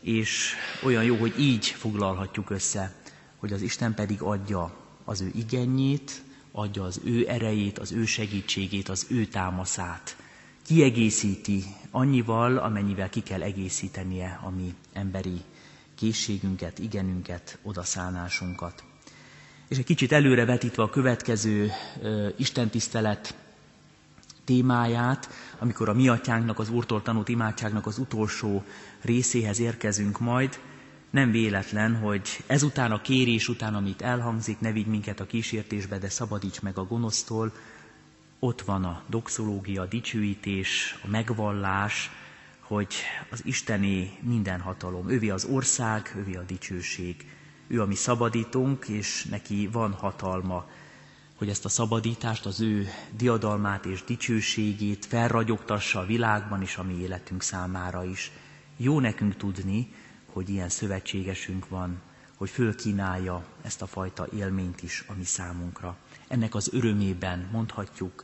és 0.02 0.54
olyan 0.84 1.04
jó, 1.04 1.16
hogy 1.16 1.34
így 1.40 1.66
foglalhatjuk 1.68 2.50
össze, 2.50 2.96
hogy 3.38 3.54
az 3.54 3.62
Isten 3.62 3.94
pedig 3.94 4.22
adja 4.22 4.74
az 5.04 5.22
ő 5.22 5.32
igényét, 5.36 6.22
adja 6.52 6.84
az 6.84 7.02
ő 7.04 7.28
erejét, 7.30 7.80
az 7.80 7.92
ő 7.92 8.06
segítségét, 8.06 8.90
az 8.90 9.06
ő 9.10 9.26
támaszát. 9.26 10.18
Kiegészíti 10.66 11.64
annyival, 11.92 12.58
amennyivel 12.58 13.10
ki 13.10 13.22
kell 13.22 13.42
egészítenie 13.42 14.40
a 14.44 14.50
mi 14.50 14.74
emberi 14.94 15.42
készségünket, 15.96 16.80
igenünket, 16.80 17.58
odaszánásunkat. 17.64 18.84
És 19.68 19.78
egy 19.78 19.86
kicsit 19.86 20.12
előre 20.12 20.46
vetítve 20.46 20.84
a 20.84 20.90
következő 20.90 21.72
uh, 22.02 22.28
istentisztelet 22.38 23.36
témáját, 24.46 25.30
amikor 25.60 25.90
a 25.90 25.94
mi 25.94 26.08
atyánknak, 26.08 26.60
az 26.60 26.70
Úrtól 26.70 27.02
tanult 27.02 27.30
imádságnak 27.30 27.86
az 27.86 27.98
utolsó 27.98 28.64
részéhez 29.02 29.60
érkezünk 29.60 30.20
majd, 30.20 30.60
nem 31.10 31.32
véletlen, 31.32 31.96
hogy 31.96 32.44
ezután 32.48 32.92
a 32.92 33.02
kérés 33.02 33.48
után, 33.48 33.76
amit 33.76 34.02
elhangzik, 34.02 34.60
ne 34.60 34.72
vigy 34.72 34.88
minket 34.88 35.20
a 35.20 35.26
kísértésbe, 35.26 35.98
de 35.98 36.10
szabadíts 36.10 36.62
meg 36.62 36.78
a 36.78 36.84
gonosztól, 36.84 37.54
ott 38.40 38.62
van 38.62 38.84
a 38.86 39.04
doxológia, 39.08 39.82
a 39.82 39.86
dicsőítés, 39.86 41.00
a 41.04 41.08
megvallás, 41.08 42.12
hogy 42.60 42.94
az 43.30 43.46
Istené 43.46 44.12
minden 44.22 44.60
hatalom. 44.60 45.10
Ővi 45.10 45.30
az 45.30 45.46
ország, 45.46 46.14
ővi 46.18 46.36
a 46.36 46.44
dicsőség. 46.44 47.16
Ő 47.68 47.82
a 47.82 47.86
mi 47.86 47.96
szabadítunk, 47.96 48.88
és 48.88 49.26
neki 49.30 49.70
van 49.72 49.94
hatalma 49.94 50.66
hogy 51.40 51.50
ezt 51.50 51.66
a 51.66 51.70
szabadítást, 51.70 52.46
az 52.46 52.62
ő 52.62 52.88
diadalmát 53.18 53.86
és 53.86 54.04
dicsőségét 54.04 55.06
felragyogtassa 55.06 56.00
a 56.00 56.06
világban 56.06 56.62
és 56.62 56.78
a 56.78 56.84
mi 56.84 56.94
életünk 56.94 57.42
számára 57.42 58.04
is. 58.04 58.32
Jó 58.78 59.00
nekünk 59.00 59.36
tudni, 59.36 59.94
hogy 60.34 60.50
ilyen 60.50 60.70
szövetségesünk 60.70 61.68
van, 61.68 62.02
hogy 62.36 62.50
fölkínálja 62.50 63.46
ezt 63.62 63.82
a 63.82 63.88
fajta 63.88 64.28
élményt 64.36 64.84
is 64.84 65.04
a 65.08 65.14
mi 65.14 65.24
számunkra. 65.24 65.98
Ennek 66.28 66.56
az 66.56 66.70
örömében 66.74 67.50
mondhatjuk, 67.52 68.24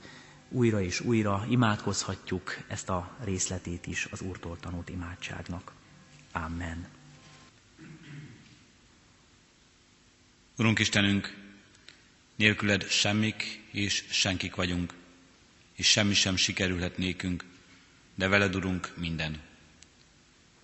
újra 0.49 0.81
és 0.81 0.99
újra 0.99 1.45
imádkozhatjuk 1.49 2.57
ezt 2.67 2.89
a 2.89 3.15
részletét 3.23 3.87
is 3.87 4.07
az 4.11 4.21
Úrtól 4.21 4.57
tanult 4.59 4.89
imádságnak. 4.89 5.71
Amen. 6.31 6.87
Urunk 10.57 10.79
Istenünk, 10.79 11.43
Nélküled 12.35 12.87
semmik 12.89 13.63
és 13.71 14.03
senkik 14.09 14.55
vagyunk, 14.55 14.93
és 15.75 15.87
semmi 15.87 16.13
sem 16.13 16.35
sikerülhet 16.35 16.97
nékünk, 16.97 17.43
de 18.15 18.27
veled, 18.27 18.55
Urunk, 18.55 18.93
minden. 18.97 19.41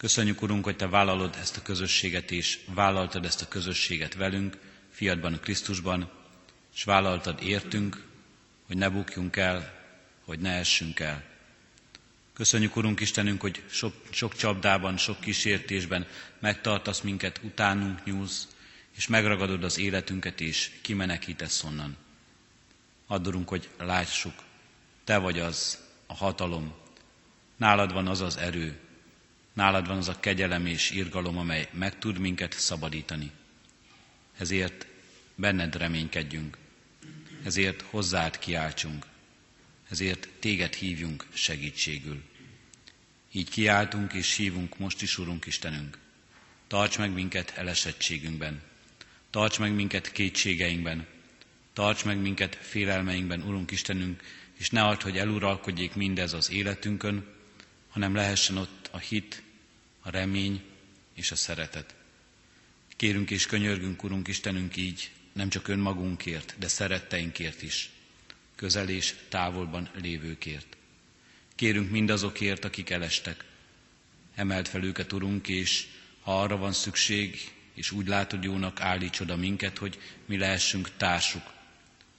Köszönjük, 0.02 0.42
Urunk, 0.42 0.64
hogy 0.64 0.76
Te 0.76 0.88
vállalod 0.88 1.36
ezt 1.40 1.58
a 1.58 1.62
közösséget, 1.62 2.32
és 2.32 2.60
vállaltad 2.74 3.26
ezt 3.26 3.42
a 3.42 3.48
közösséget 3.48 4.14
velünk, 4.14 4.58
fiadban, 4.92 5.40
Krisztusban, 5.40 6.10
és 6.74 6.84
vállaltad 6.84 7.42
értünk, 7.44 8.04
hogy 8.68 8.78
ne 8.78 8.90
bukjunk 8.90 9.36
el, 9.36 9.74
hogy 10.26 10.40
ne 10.40 10.52
essünk 10.52 11.00
el. 11.00 11.24
Köszönjük, 12.34 12.76
Urunk 12.76 13.00
Istenünk, 13.00 13.42
hogy 13.42 13.64
sok, 13.70 13.94
sok 14.10 14.36
csapdában, 14.36 14.98
sok 14.98 15.20
kísértésben 15.20 16.08
megtartasz 16.40 17.02
minket, 17.02 17.40
utánunk 17.44 18.04
nyúlsz, 18.04 18.48
és 18.96 19.08
megragadod 19.08 19.64
az 19.64 19.78
életünket, 19.78 20.42
és 20.42 20.72
kimenekítesz 20.82 21.64
onnan. 21.64 21.98
Addurunk, 23.08 23.50
hogy 23.50 23.70
lássuk, 23.78 24.34
Te 25.04 25.18
vagy 25.18 25.40
az 25.40 25.78
a 26.06 26.14
hatalom, 26.14 26.74
nálad 27.58 27.94
van 27.94 28.08
az 28.08 28.22
az 28.22 28.38
erő, 28.38 28.80
nálad 29.54 29.88
van 29.88 29.98
az 29.98 30.08
a 30.08 30.20
kegyelem 30.20 30.66
és 30.66 30.92
irgalom, 30.92 31.38
amely 31.38 31.70
meg 31.72 32.00
tud 32.00 32.18
minket 32.18 32.54
szabadítani. 32.54 33.32
Ezért 34.38 34.88
benned 35.36 35.76
reménykedjünk, 35.76 36.58
ezért 37.44 37.82
hozzád 37.82 38.40
kiáltsunk, 38.40 39.06
ezért 39.90 40.30
téged 40.40 40.74
hívjunk 40.74 41.26
segítségül. 41.34 42.24
Így 43.32 43.50
kiáltunk 43.50 44.14
és 44.14 44.36
hívunk 44.36 44.78
most 44.78 45.02
is, 45.02 45.18
Urunk 45.18 45.46
Istenünk. 45.46 45.98
Tarts 46.68 46.98
meg 46.98 47.14
minket 47.14 47.54
elesettségünkben, 47.56 48.62
Tarts 49.30 49.60
meg 49.60 49.74
minket 49.74 50.12
kétségeinkben, 50.12 51.08
tarts 51.74 52.06
meg 52.06 52.18
minket 52.18 52.56
félelmeinkben, 52.56 53.42
Urunk 53.42 53.72
Istenünk, 53.72 54.24
és 54.58 54.70
ne 54.70 54.82
add, 54.82 55.04
hogy 55.04 55.18
eluralkodjék 55.18 55.96
mindez 55.96 56.34
az 56.34 56.52
életünkön, 56.52 57.26
hanem 57.92 58.16
lehessen 58.16 58.58
ott 58.58 58.90
a 58.92 58.98
hit, 58.98 59.42
a 60.02 60.10
remény 60.10 60.62
és 61.16 61.32
a 61.32 61.36
szeretet. 61.36 61.96
Kérünk 62.96 63.32
és 63.32 63.46
könyörgünk, 63.46 64.04
Urunk 64.04 64.28
Istenünk, 64.28 64.76
így 64.78 65.12
nem 65.34 65.50
csak 65.50 65.68
önmagunkért, 65.68 66.56
de 66.60 66.68
szeretteinkért 66.68 67.62
is, 67.62 67.90
közel 68.56 68.90
és 68.90 69.16
távolban 69.30 69.90
lévőkért. 70.02 70.78
Kérünk 71.56 71.92
mindazokért, 71.92 72.66
akik 72.66 72.90
elestek. 72.90 73.44
Emeld 74.36 74.68
fel 74.68 74.84
őket, 74.84 75.14
Urunk, 75.14 75.48
és 75.48 75.88
ha 76.22 76.42
arra 76.42 76.58
van 76.58 76.72
szükség, 76.74 77.52
és 77.74 77.92
úgy 77.92 78.08
látod 78.08 78.44
jónak 78.44 78.82
állíts 78.82 79.20
oda 79.20 79.36
minket, 79.36 79.78
hogy 79.78 80.00
mi 80.26 80.38
lehessünk 80.38 80.90
társuk, 80.98 81.54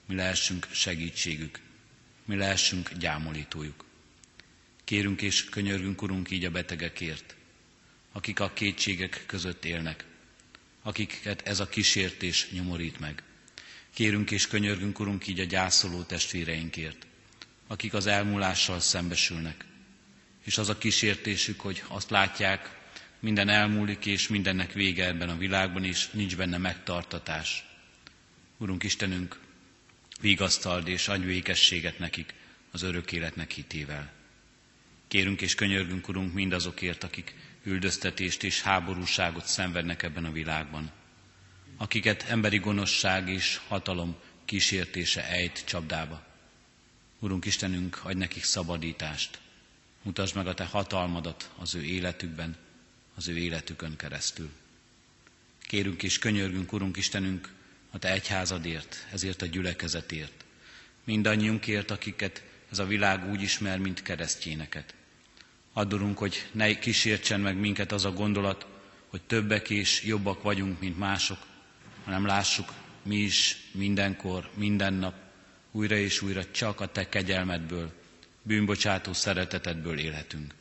mi 0.07 0.15
lehessünk 0.15 0.67
segítségük, 0.73 1.61
mi 2.25 2.37
lehessünk 2.37 2.93
gyámolítójuk. 2.93 3.85
Kérünk 4.93 5.23
és 5.23 5.45
könyörgünk, 5.45 6.03
Urunk, 6.03 6.31
így 6.31 6.45
a 6.45 6.51
betegekért, 6.51 7.37
akik 8.13 8.41
a 8.41 8.53
kétségek 8.53 9.23
között 9.27 9.65
élnek, 9.65 10.05
akiket 10.83 11.49
ez 11.49 11.61
a 11.61 11.69
kísértés 11.69 12.51
nyomorít 12.51 13.01
meg. 13.01 13.23
Kérünk 13.95 14.31
és 14.31 14.47
könyörgünk, 14.47 15.01
Urunk, 15.01 15.27
így 15.27 15.41
a 15.41 15.45
gyászoló 15.45 16.03
testvéreinkért, 16.03 17.07
akik 17.67 17.95
az 17.95 18.07
elmúlással 18.07 18.81
szembesülnek, 18.81 19.65
és 20.45 20.59
az 20.59 20.69
a 20.69 20.79
kísértésük, 20.79 21.61
hogy 21.61 21.83
azt 21.89 22.11
látják, 22.11 22.79
minden 23.21 23.49
elmúlik, 23.49 24.07
és 24.07 24.29
mindennek 24.29 24.73
vége 24.73 25.07
ebben 25.07 25.29
a 25.29 25.37
világban, 25.37 25.85
és 25.85 26.09
nincs 26.11 26.37
benne 26.37 26.59
megtartatás. 26.59 27.65
Urunk 28.59 28.83
Istenünk, 28.83 29.41
vigasztald 30.21 30.89
és 30.89 31.09
adj 31.09 31.25
végességet 31.25 31.99
nekik 31.99 32.35
az 32.71 32.83
örök 32.83 33.13
életnek 33.13 33.51
hitével. 33.51 34.21
Kérünk 35.13 35.41
és 35.41 35.55
könyörgünk, 35.55 36.09
Urunk, 36.09 36.33
mindazokért, 36.33 37.05
akik 37.05 37.35
üldöztetést 37.63 38.43
és 38.43 38.63
háborúságot 38.63 39.47
szenvednek 39.47 40.03
ebben 40.03 40.25
a 40.25 40.33
világban, 40.33 40.91
akiket 41.77 42.23
emberi 42.23 42.59
gonoszság 42.59 43.29
és 43.29 43.61
hatalom 43.69 44.17
kísértése 44.45 45.29
ejt 45.29 45.65
csapdába. 45.65 46.27
Urunk 47.19 47.45
Istenünk, 47.45 48.01
adj 48.03 48.19
nekik 48.19 48.45
szabadítást, 48.45 49.41
mutasd 50.03 50.35
meg 50.37 50.47
a 50.47 50.55
Te 50.55 50.65
hatalmadat 50.65 51.51
az 51.59 51.75
ő 51.75 51.83
életükben, 51.83 52.57
az 53.15 53.29
ő 53.29 53.37
életükön 53.37 53.97
keresztül. 53.97 54.51
Kérünk 55.61 56.03
és 56.03 56.19
könyörgünk, 56.19 56.73
Urunk 56.73 56.97
Istenünk, 56.97 57.53
a 57.91 57.99
Te 57.99 58.13
egyházadért, 58.13 59.07
ezért 59.11 59.43
a 59.43 59.47
gyülekezetért, 59.47 60.45
mindannyiunkért, 61.05 61.91
akiket 61.91 62.43
ez 62.71 62.79
a 62.79 62.87
világ 62.87 63.31
úgy 63.31 63.43
ismer, 63.43 63.79
mint 63.79 64.03
keresztjéneket. 64.03 64.95
Addurunk, 65.73 66.19
hogy 66.19 66.49
ne 66.53 66.79
kísértsen 66.79 67.41
meg 67.41 67.57
minket 67.57 67.93
az 67.93 68.05
a 68.05 68.13
gondolat, 68.13 68.67
hogy 69.09 69.21
többek 69.23 69.71
és 69.71 70.03
jobbak 70.05 70.43
vagyunk, 70.43 70.81
mint 70.81 70.99
mások, 70.99 71.39
hanem 72.05 72.27
lássuk, 72.27 72.73
mi 73.03 73.17
is 73.17 73.57
mindenkor, 73.71 74.51
minden 74.55 74.95
nap, 74.95 75.15
újra 75.71 75.97
és 75.97 76.23
újra 76.23 76.51
csak 76.51 76.81
a 76.81 76.87
Te 76.87 77.09
kegyelmedből, 77.09 77.93
bűnbocsátó 78.43 79.13
szeretetedből 79.13 79.99
élhetünk. 79.99 80.55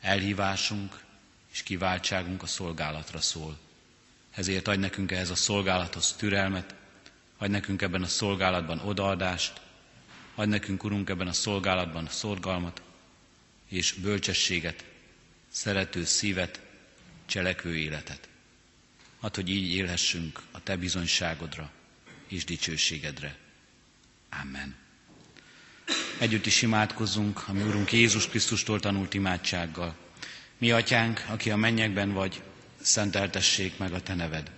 Elhívásunk 0.00 1.00
és 1.52 1.62
kiváltságunk 1.62 2.42
a 2.42 2.46
szolgálatra 2.46 3.20
szól. 3.20 3.58
ezért 4.34 4.68
adj 4.68 4.78
nekünk 4.80 5.12
ehhez 5.12 5.30
a 5.30 5.34
szolgálathoz 5.34 6.12
türelmet, 6.12 6.74
adj 7.38 7.50
nekünk 7.50 7.82
ebben 7.82 8.02
a 8.02 8.06
szolgálatban 8.06 8.78
odaadást, 8.78 9.60
adj 10.34 10.48
nekünk, 10.50 10.84
Urunk, 10.84 11.08
ebben 11.10 11.28
a 11.28 11.32
szolgálatban 11.32 12.06
szorgalmat 12.08 12.82
és 13.68 13.92
bölcsességet, 13.92 14.84
szerető 15.48 16.04
szívet, 16.04 16.60
cselekvő 17.26 17.76
életet. 17.76 18.28
Add, 19.20 19.34
hogy 19.34 19.50
így 19.50 19.72
élhessünk 19.72 20.42
a 20.50 20.62
Te 20.62 20.76
bizonyságodra 20.76 21.72
és 22.28 22.44
dicsőségedre. 22.44 23.36
Amen. 24.42 24.76
Együtt 26.18 26.46
is 26.46 26.62
imádkozzunk 26.62 27.48
a 27.48 27.52
mi 27.52 27.62
Urunk 27.62 27.92
Jézus 27.92 28.28
Krisztustól 28.28 28.80
tanult 28.80 29.14
imádsággal. 29.14 29.96
Mi, 30.58 30.70
Atyánk, 30.70 31.24
aki 31.28 31.50
a 31.50 31.56
mennyekben 31.56 32.12
vagy, 32.12 32.42
szenteltessék 32.80 33.78
meg 33.78 33.92
a 33.92 34.02
Te 34.02 34.14
neved. 34.14 34.50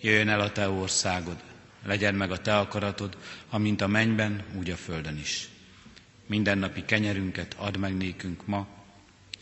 Jöjjön 0.00 0.28
el 0.28 0.40
a 0.40 0.52
Te 0.52 0.68
országod, 0.68 1.42
legyen 1.84 2.14
meg 2.14 2.30
a 2.30 2.40
Te 2.40 2.58
akaratod, 2.58 3.16
amint 3.50 3.80
a 3.80 3.86
mennyben, 3.86 4.44
úgy 4.54 4.70
a 4.70 4.76
földön 4.76 5.18
is. 5.18 5.48
Mindennapi 6.26 6.84
kenyerünket 6.84 7.54
add 7.58 7.78
meg 7.78 7.96
nékünk 7.96 8.46
ma, 8.46 8.66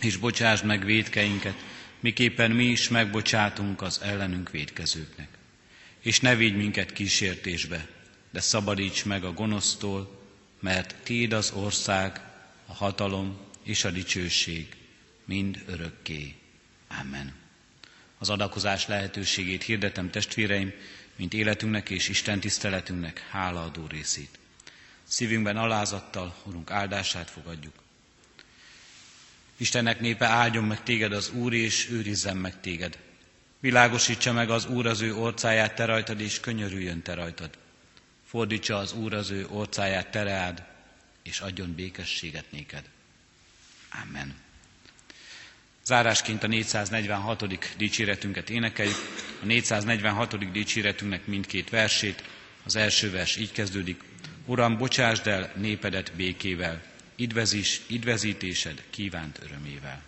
és 0.01 0.17
bocsásd 0.17 0.65
meg 0.65 0.85
védkeinket, 0.85 1.65
miképpen 2.01 2.51
mi 2.51 2.65
is 2.65 2.89
megbocsátunk 2.89 3.83
az 3.83 4.01
ellenünk 4.01 4.51
védkezőknek. 4.51 5.29
És 6.01 6.21
ne 6.21 6.35
vigy 6.37 6.57
minket 6.57 6.93
kísértésbe, 6.93 7.89
de 8.31 8.41
szabadíts 8.41 9.05
meg 9.05 9.25
a 9.25 9.33
gonosztól, 9.33 10.21
mert 10.61 10.95
Tiéd 11.03 11.33
az 11.33 11.51
ország, 11.51 12.21
a 12.67 12.75
hatalom 12.75 13.39
és 13.63 13.85
a 13.85 13.91
dicsőség 13.91 14.77
mind 15.25 15.63
örökké. 15.67 16.35
Amen. 17.01 17.35
Az 18.19 18.31
adakozás 18.31 18.87
lehetőségét 18.87 19.63
hirdetem 19.63 20.11
testvéreim, 20.11 20.73
mint 21.17 21.35
életünknek 21.35 21.91
és 21.91 22.09
Isten 22.09 22.41
tiszteletünknek 22.41 23.27
hálaadó 23.31 23.87
részét. 23.87 24.39
Szívünkben 25.13 25.57
alázattal, 25.57 26.35
Urunk 26.45 26.71
áldását 26.71 27.31
fogadjuk. 27.31 27.75
Istennek 29.57 30.01
népe 30.01 30.27
áldjon 30.27 30.65
meg 30.65 30.83
téged 30.83 31.13
az 31.13 31.31
Úr, 31.31 31.53
és 31.53 31.89
őrizzen 31.91 32.37
meg 32.37 32.61
téged. 32.61 32.99
Világosítsa 33.61 34.33
meg 34.33 34.51
az 34.51 34.67
Úr 34.67 34.87
az 34.87 35.01
ő 35.01 35.15
orcáját 35.15 35.75
te 35.75 35.85
rajtad, 35.85 36.21
és 36.21 36.41
könyörüljön 36.41 37.03
te 37.03 37.15
rajtad. 37.15 37.51
Fordítsa 38.27 38.77
az 38.77 38.93
Úr 38.93 39.15
az 39.15 39.31
ő 39.31 39.47
orcáját 39.49 40.11
tereád, 40.11 40.65
és 41.23 41.41
adjon 41.41 41.75
békességet 41.75 42.51
néked. 42.51 42.85
Amen. 44.03 44.35
Zárásként 45.85 46.43
a 46.43 46.47
446. 46.47 47.77
dicséretünket 47.77 48.51
énekeljük. 48.51 48.97
A 49.43 49.45
446. 49.45 50.53
dicséretünknek 50.53 51.27
mindkét 51.27 51.71
versét. 51.71 52.25
Az 52.65 52.77
első 52.77 53.11
vers 53.11 53.37
így 53.37 53.53
kezdődik. 53.53 54.11
Uram, 54.47 54.77
bocsásd 54.77 55.27
el 55.27 55.53
népedet 55.57 56.13
békével, 56.17 56.83
idvezis, 57.17 57.81
idvezítésed 57.87 58.83
kívánt 58.91 59.39
örömével. 59.43 60.03